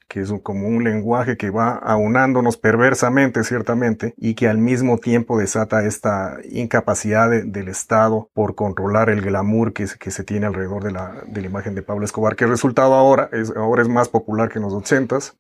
que 0.09 0.21
es 0.21 0.33
como 0.43 0.69
un 0.69 0.85
lenguaje 0.85 1.37
que 1.37 1.51
va 1.51 1.75
aunándonos 1.75 2.57
perversamente, 2.57 3.43
ciertamente, 3.45 4.15
y 4.17 4.35
que 4.35 4.49
al 4.49 4.59
mismo 4.59 4.99
tiempo 4.99 5.39
desata 5.39 5.85
esta 5.85 6.39
incapacidad 6.49 7.31
del 7.31 7.69
Estado 7.69 8.31
por 8.33 8.55
controlar 8.55 9.11
el 9.11 9.23
glamour 9.23 9.73
que, 9.73 9.87
que 9.99 10.11
se 10.11 10.25
tiene 10.25 10.47
alrededor 10.47 10.85
de 10.85 10.93
la, 10.93 11.23
de 11.27 11.41
la, 11.41 11.47
imagen 11.47 11.75
de 11.75 11.83
Pablo 11.83 12.05
Escobar, 12.05 12.37
que 12.37 12.45
el 12.45 12.51
resultado 12.51 12.95
ahora 12.95 13.29
es, 13.33 13.51
ahora 13.57 13.83
es 13.83 13.89
más 13.89 14.09
popular 14.09 14.49
que 14.49 14.59
en 14.59 14.65
los 14.65 14.75
ochentas, 14.75 15.37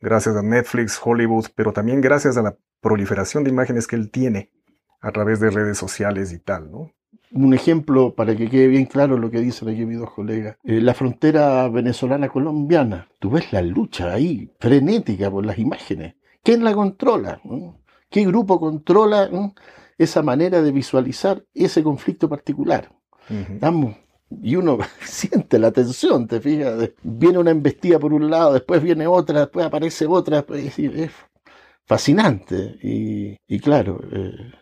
gracias 0.00 0.36
a 0.36 0.42
Netflix, 0.42 1.00
Hollywood, 1.02 1.46
pero 1.54 1.72
también 1.72 2.00
gracias 2.00 2.36
a 2.36 2.42
la 2.42 2.56
proliferación 2.80 3.44
de 3.44 3.50
imágenes 3.50 3.86
que 3.86 3.96
él 3.96 4.10
tiene 4.10 4.50
a 5.00 5.12
través 5.12 5.40
de 5.40 5.50
redes 5.50 5.78
sociales 5.78 6.32
y 6.32 6.38
tal, 6.38 6.70
¿no? 6.70 6.92
Un 7.32 7.54
ejemplo 7.54 8.14
para 8.14 8.36
que 8.36 8.48
quede 8.48 8.66
bien 8.68 8.86
claro 8.86 9.16
lo 9.16 9.30
que 9.30 9.40
dicen 9.40 9.68
aquí 9.68 9.84
mis 9.86 9.98
dos 9.98 10.10
colegas. 10.12 10.56
Eh, 10.64 10.80
la 10.80 10.94
frontera 10.94 11.68
venezolana-colombiana. 11.68 13.08
Tú 13.18 13.30
ves 13.30 13.52
la 13.52 13.62
lucha 13.62 14.12
ahí, 14.12 14.50
frenética 14.58 15.30
por 15.30 15.44
las 15.46 15.58
imágenes. 15.58 16.14
¿Quién 16.42 16.64
la 16.64 16.72
controla? 16.74 17.40
¿Qué 18.08 18.24
grupo 18.24 18.58
controla 18.58 19.28
esa 19.98 20.22
manera 20.22 20.62
de 20.62 20.72
visualizar 20.72 21.44
ese 21.54 21.82
conflicto 21.82 22.28
particular? 22.28 22.90
y 24.42 24.56
uno 24.56 24.78
siente 25.04 25.58
la 25.58 25.70
tensión, 25.70 26.26
te 26.26 26.40
fijas. 26.40 26.90
Viene 27.02 27.38
una 27.38 27.50
embestida 27.50 27.98
por 27.98 28.12
un 28.12 28.30
lado, 28.30 28.54
después 28.54 28.82
viene 28.82 29.06
otra, 29.06 29.40
después 29.40 29.66
aparece 29.66 30.06
otra. 30.06 30.44
Es 30.48 31.12
fascinante. 31.84 32.78
Y, 32.82 33.60
claro, 33.60 34.00
eh, 34.12 34.52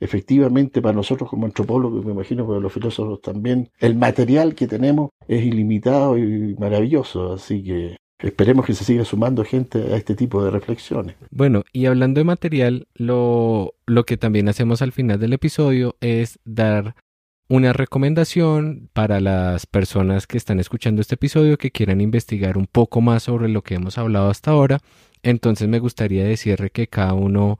efectivamente 0.00 0.80
para 0.82 0.94
nosotros 0.94 1.28
como 1.28 1.46
antropólogos, 1.46 2.04
me 2.04 2.12
imagino 2.12 2.46
para 2.46 2.60
los 2.60 2.72
filósofos 2.72 3.20
también, 3.20 3.70
el 3.78 3.96
material 3.96 4.54
que 4.54 4.66
tenemos 4.66 5.10
es 5.26 5.44
ilimitado 5.44 6.16
y 6.16 6.54
maravilloso, 6.58 7.32
así 7.32 7.62
que 7.62 7.96
esperemos 8.20 8.66
que 8.66 8.74
se 8.74 8.84
siga 8.84 9.04
sumando 9.04 9.44
gente 9.44 9.78
a 9.92 9.96
este 9.96 10.14
tipo 10.14 10.44
de 10.44 10.50
reflexiones. 10.50 11.16
Bueno, 11.30 11.64
y 11.72 11.86
hablando 11.86 12.20
de 12.20 12.24
material, 12.24 12.88
lo, 12.94 13.74
lo 13.86 14.04
que 14.04 14.16
también 14.16 14.48
hacemos 14.48 14.82
al 14.82 14.92
final 14.92 15.20
del 15.20 15.32
episodio 15.32 15.96
es 16.00 16.38
dar 16.44 16.94
una 17.48 17.72
recomendación 17.72 18.90
para 18.92 19.20
las 19.20 19.66
personas 19.66 20.26
que 20.26 20.36
están 20.36 20.60
escuchando 20.60 21.00
este 21.00 21.14
episodio 21.14 21.56
que 21.56 21.70
quieran 21.70 22.00
investigar 22.00 22.58
un 22.58 22.66
poco 22.66 23.00
más 23.00 23.22
sobre 23.22 23.48
lo 23.48 23.62
que 23.62 23.74
hemos 23.74 23.96
hablado 23.96 24.28
hasta 24.28 24.50
ahora. 24.50 24.80
Entonces 25.22 25.66
me 25.66 25.78
gustaría 25.78 26.24
decirle 26.24 26.70
que 26.70 26.88
cada 26.88 27.14
uno 27.14 27.58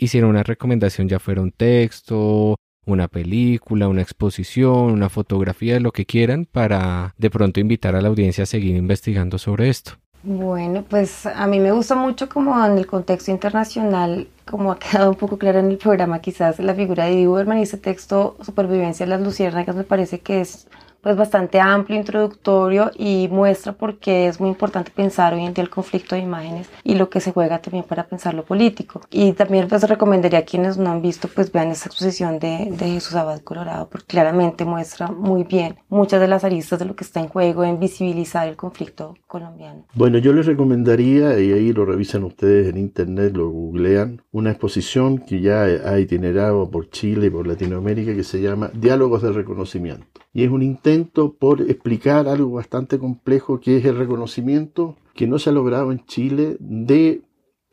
hiciera 0.00 0.26
una 0.26 0.42
recomendación, 0.42 1.08
ya 1.08 1.18
fuera 1.18 1.42
un 1.42 1.52
texto, 1.52 2.56
una 2.86 3.08
película, 3.08 3.88
una 3.88 4.02
exposición, 4.02 4.92
una 4.92 5.08
fotografía, 5.08 5.78
lo 5.80 5.92
que 5.92 6.06
quieran, 6.06 6.46
para 6.50 7.14
de 7.18 7.30
pronto 7.30 7.60
invitar 7.60 7.94
a 7.94 8.00
la 8.00 8.08
audiencia 8.08 8.44
a 8.44 8.46
seguir 8.46 8.76
investigando 8.76 9.38
sobre 9.38 9.68
esto. 9.68 9.92
Bueno, 10.22 10.84
pues 10.86 11.24
a 11.24 11.46
mí 11.46 11.60
me 11.60 11.72
gusta 11.72 11.94
mucho 11.94 12.28
como 12.28 12.62
en 12.64 12.76
el 12.76 12.86
contexto 12.86 13.30
internacional, 13.30 14.28
como 14.44 14.72
ha 14.72 14.78
quedado 14.78 15.10
un 15.10 15.16
poco 15.16 15.38
claro 15.38 15.60
en 15.60 15.70
el 15.70 15.78
programa, 15.78 16.20
quizás 16.20 16.58
la 16.58 16.74
figura 16.74 17.06
de 17.06 17.26
Huberman 17.26 17.58
y 17.58 17.62
ese 17.62 17.78
texto 17.78 18.36
Supervivencia 18.42 19.06
de 19.06 19.10
las 19.10 19.22
Luciérnagas 19.22 19.76
me 19.76 19.84
parece 19.84 20.20
que 20.20 20.42
es 20.42 20.66
pues 21.02 21.16
bastante 21.16 21.60
amplio, 21.60 21.98
introductorio 21.98 22.90
y 22.96 23.28
muestra 23.28 23.72
por 23.72 23.98
qué 23.98 24.26
es 24.26 24.40
muy 24.40 24.50
importante 24.50 24.90
pensar 24.90 25.34
hoy 25.34 25.44
en 25.44 25.54
día 25.54 25.64
el 25.64 25.70
conflicto 25.70 26.14
de 26.14 26.22
imágenes 26.22 26.68
y 26.84 26.94
lo 26.94 27.10
que 27.10 27.20
se 27.20 27.32
juega 27.32 27.60
también 27.60 27.84
para 27.84 28.06
pensar 28.06 28.34
lo 28.34 28.44
político. 28.44 29.00
Y 29.10 29.32
también 29.32 29.68
pues 29.68 29.82
recomendaría 29.88 30.40
a 30.40 30.44
quienes 30.44 30.76
no 30.76 30.90
han 30.90 31.02
visto 31.02 31.28
pues 31.28 31.52
vean 31.52 31.68
esta 31.70 31.88
exposición 31.88 32.38
de, 32.38 32.68
de 32.70 32.86
Jesús 32.90 33.14
Abad 33.14 33.40
Colorado 33.40 33.88
porque 33.88 34.06
claramente 34.06 34.64
muestra 34.64 35.08
muy 35.08 35.44
bien 35.44 35.78
muchas 35.88 36.20
de 36.20 36.28
las 36.28 36.44
aristas 36.44 36.78
de 36.78 36.84
lo 36.84 36.96
que 36.96 37.04
está 37.04 37.20
en 37.20 37.28
juego 37.28 37.64
en 37.64 37.78
visibilizar 37.80 38.48
el 38.48 38.56
conflicto 38.56 39.14
Bueno, 39.94 40.18
yo 40.18 40.32
les 40.32 40.46
recomendaría, 40.46 41.38
y 41.38 41.52
ahí 41.52 41.72
lo 41.72 41.84
revisan 41.84 42.24
ustedes 42.24 42.68
en 42.68 42.76
internet, 42.76 43.36
lo 43.36 43.48
googlean, 43.48 44.22
una 44.32 44.50
exposición 44.50 45.18
que 45.18 45.40
ya 45.40 45.62
ha 45.62 46.00
itinerado 46.00 46.70
por 46.70 46.90
Chile 46.90 47.28
y 47.28 47.30
por 47.30 47.46
Latinoamérica 47.46 48.14
que 48.14 48.24
se 48.24 48.42
llama 48.42 48.70
Diálogos 48.74 49.22
de 49.22 49.32
Reconocimiento. 49.32 50.06
Y 50.32 50.42
es 50.42 50.50
un 50.50 50.62
intento 50.62 51.34
por 51.34 51.60
explicar 51.62 52.28
algo 52.28 52.52
bastante 52.52 52.98
complejo 52.98 53.60
que 53.60 53.76
es 53.76 53.84
el 53.84 53.96
reconocimiento 53.96 54.96
que 55.14 55.26
no 55.26 55.38
se 55.38 55.50
ha 55.50 55.52
logrado 55.52 55.92
en 55.92 56.04
Chile 56.06 56.56
de 56.58 57.22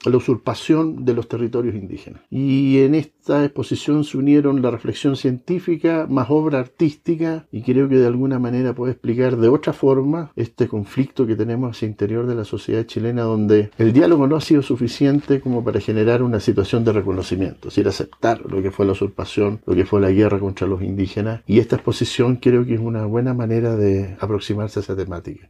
la 0.05 0.17
usurpación 0.17 1.05
de 1.05 1.13
los 1.13 1.27
territorios 1.27 1.75
indígenas. 1.75 2.21
Y 2.29 2.79
en 2.79 2.95
esta 2.95 3.43
exposición 3.43 4.03
se 4.03 4.17
unieron 4.17 4.61
la 4.61 4.71
reflexión 4.71 5.15
científica 5.15 6.07
más 6.09 6.27
obra 6.29 6.59
artística 6.59 7.45
y 7.51 7.61
creo 7.63 7.89
que 7.89 7.97
de 7.97 8.07
alguna 8.07 8.39
manera 8.39 8.73
puede 8.73 8.93
explicar 8.93 9.37
de 9.37 9.49
otra 9.49 9.73
forma 9.73 10.31
este 10.35 10.67
conflicto 10.67 11.25
que 11.25 11.35
tenemos 11.35 11.81
el 11.81 11.89
interior 11.89 12.27
de 12.27 12.35
la 12.35 12.45
sociedad 12.45 12.85
chilena 12.85 13.23
donde 13.23 13.71
el 13.77 13.93
diálogo 13.93 14.27
no 14.27 14.35
ha 14.35 14.41
sido 14.41 14.61
suficiente 14.61 15.41
como 15.41 15.63
para 15.63 15.79
generar 15.79 16.21
una 16.21 16.39
situación 16.39 16.83
de 16.83 16.93
reconocimiento, 16.93 17.67
es 17.67 17.75
decir, 17.75 17.87
aceptar 17.87 18.41
lo 18.49 18.61
que 18.61 18.71
fue 18.71 18.85
la 18.85 18.91
usurpación, 18.93 19.61
lo 19.65 19.75
que 19.75 19.85
fue 19.85 20.01
la 20.01 20.11
guerra 20.11 20.39
contra 20.39 20.67
los 20.67 20.81
indígenas 20.81 21.41
y 21.47 21.59
esta 21.59 21.75
exposición 21.75 22.37
creo 22.37 22.65
que 22.65 22.75
es 22.75 22.79
una 22.79 23.05
buena 23.05 23.33
manera 23.33 23.75
de 23.75 24.15
aproximarse 24.19 24.79
a 24.79 24.83
esa 24.83 24.95
temática. 24.95 25.49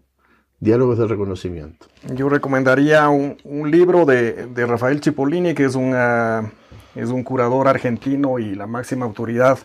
Diálogos 0.60 0.98
de 0.98 1.08
reconocimiento. 1.08 1.86
Yo 2.16 2.30
recomendaría 2.30 3.08
un, 3.10 3.38
un 3.44 3.70
libro 3.70 4.06
de, 4.06 4.48
de, 4.48 4.66
Rafael 4.66 5.02
Cipollini, 5.04 5.54
que 5.54 5.66
es, 5.66 5.76
una, 5.76 6.52
es 6.96 7.10
un 7.10 7.24
curador 7.24 7.68
argentino 7.68 8.40
y 8.40 8.56
la 8.56 8.66
máxima 8.66 9.06
autoridad 9.06 9.60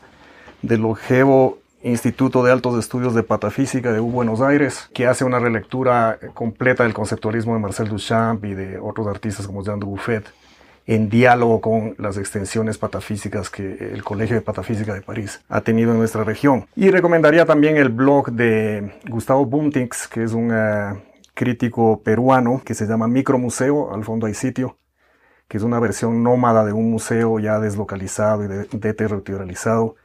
del 0.61 0.83
longevo 0.83 1.59
Instituto 1.83 2.45
de 2.45 2.53
Altos 2.53 2.79
Estudios 2.79 3.15
de 3.15 3.23
Patafísica 3.23 3.91
de 3.93 4.01
Buenos 4.01 4.41
Aires, 4.41 4.89
que 4.93 5.07
hace 5.07 5.25
una 5.25 5.39
relectura 5.39 6.19
completa 6.35 6.85
del 6.85 6.95
conceptualismo 6.95 7.55
de 7.55 7.61
Marcel 7.61 7.89
Duchamp 7.89 8.45
y 8.45 8.55
de 8.55 8.79
otros 8.79 9.07
artistas 9.07 9.47
como 9.47 9.65
Jean 9.65 9.81
Dubuffet 9.81 10.25
en 10.87 11.09
diálogo 11.09 11.61
con 11.61 11.95
las 11.99 12.19
extensiones 12.19 12.79
patafísicas 12.79 13.51
que 13.51 13.91
el 13.93 14.03
Colegio 14.03 14.37
de 14.37 14.43
Patafísica 14.43 14.95
de 14.95 15.03
París 15.03 15.41
ha 15.49 15.61
tenido 15.61 15.93
en 15.93 15.99
nuestra 15.99 16.25
región. 16.25 16.67
Y 16.75 16.91
recomendaría 16.91 17.47
también 17.47 17.77
el 17.77 17.89
blog 17.89 18.33
de 18.33 18.93
Gustavo 19.09 19.47
Buntix, 19.47 20.09
que 20.09 20.25
es 20.25 20.33
un 20.33 20.51
uh, 20.51 20.99
crítico 21.35 22.01
peruano 22.03 22.63
que 22.65 22.75
se 22.75 22.87
llama 22.87 23.09
Micromuseo, 23.09 23.95
al 23.95 24.05
fondo 24.05 24.27
hay 24.27 24.35
sitio, 24.35 24.77
que 25.49 25.57
es 25.59 25.63
una 25.63 25.79
versión 25.79 26.23
nómada 26.23 26.65
de 26.65 26.73
un 26.73 26.91
museo 26.91 27.39
ya 27.39 27.59
deslocalizado 27.59 28.45
y 28.45 28.49
deterritorializado, 28.77 29.97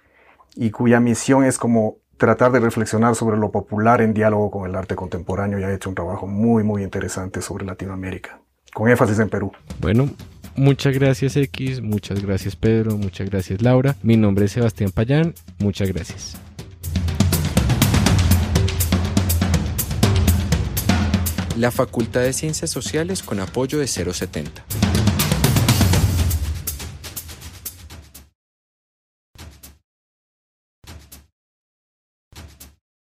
y 0.56 0.72
cuya 0.72 1.00
misión 1.00 1.44
es 1.44 1.58
como 1.58 1.98
tratar 2.18 2.52
de 2.52 2.60
reflexionar 2.60 3.16
sobre 3.16 3.38
lo 3.38 3.52
popular 3.52 4.02
en 4.02 4.14
diálogo 4.14 4.50
con 4.50 4.70
el 4.70 4.76
arte 4.76 4.96
contemporáneo 4.96 5.60
y 5.60 5.64
ha 5.64 5.72
hecho 5.72 5.90
un 5.90 5.96
trabajo 5.96 6.28
muy, 6.28 6.64
muy 6.64 6.84
interesante 6.84 7.42
sobre 7.42 7.66
Latinoamérica, 7.66 8.40
con 8.74 8.90
énfasis 8.90 9.20
en 9.20 9.30
Perú. 9.30 9.52
Bueno, 9.80 10.10
Muchas 10.58 10.96
gracias 10.96 11.36
X, 11.36 11.82
muchas 11.82 12.20
gracias 12.20 12.56
Pedro, 12.56 12.98
muchas 12.98 13.30
gracias 13.30 13.62
Laura. 13.62 13.96
Mi 14.02 14.18
nombre 14.18 14.46
es 14.46 14.54
Sebastián 14.54 14.92
Payán, 14.92 15.36
muchas 15.60 15.88
gracias. 15.90 16.36
La 21.56 21.70
Facultad 21.70 22.22
de 22.22 22.34
Ciencias 22.34 22.72
Sociales 22.72 23.22
con 23.22 23.40
apoyo 23.40 23.78
de 23.78 23.88
070. 23.88 24.64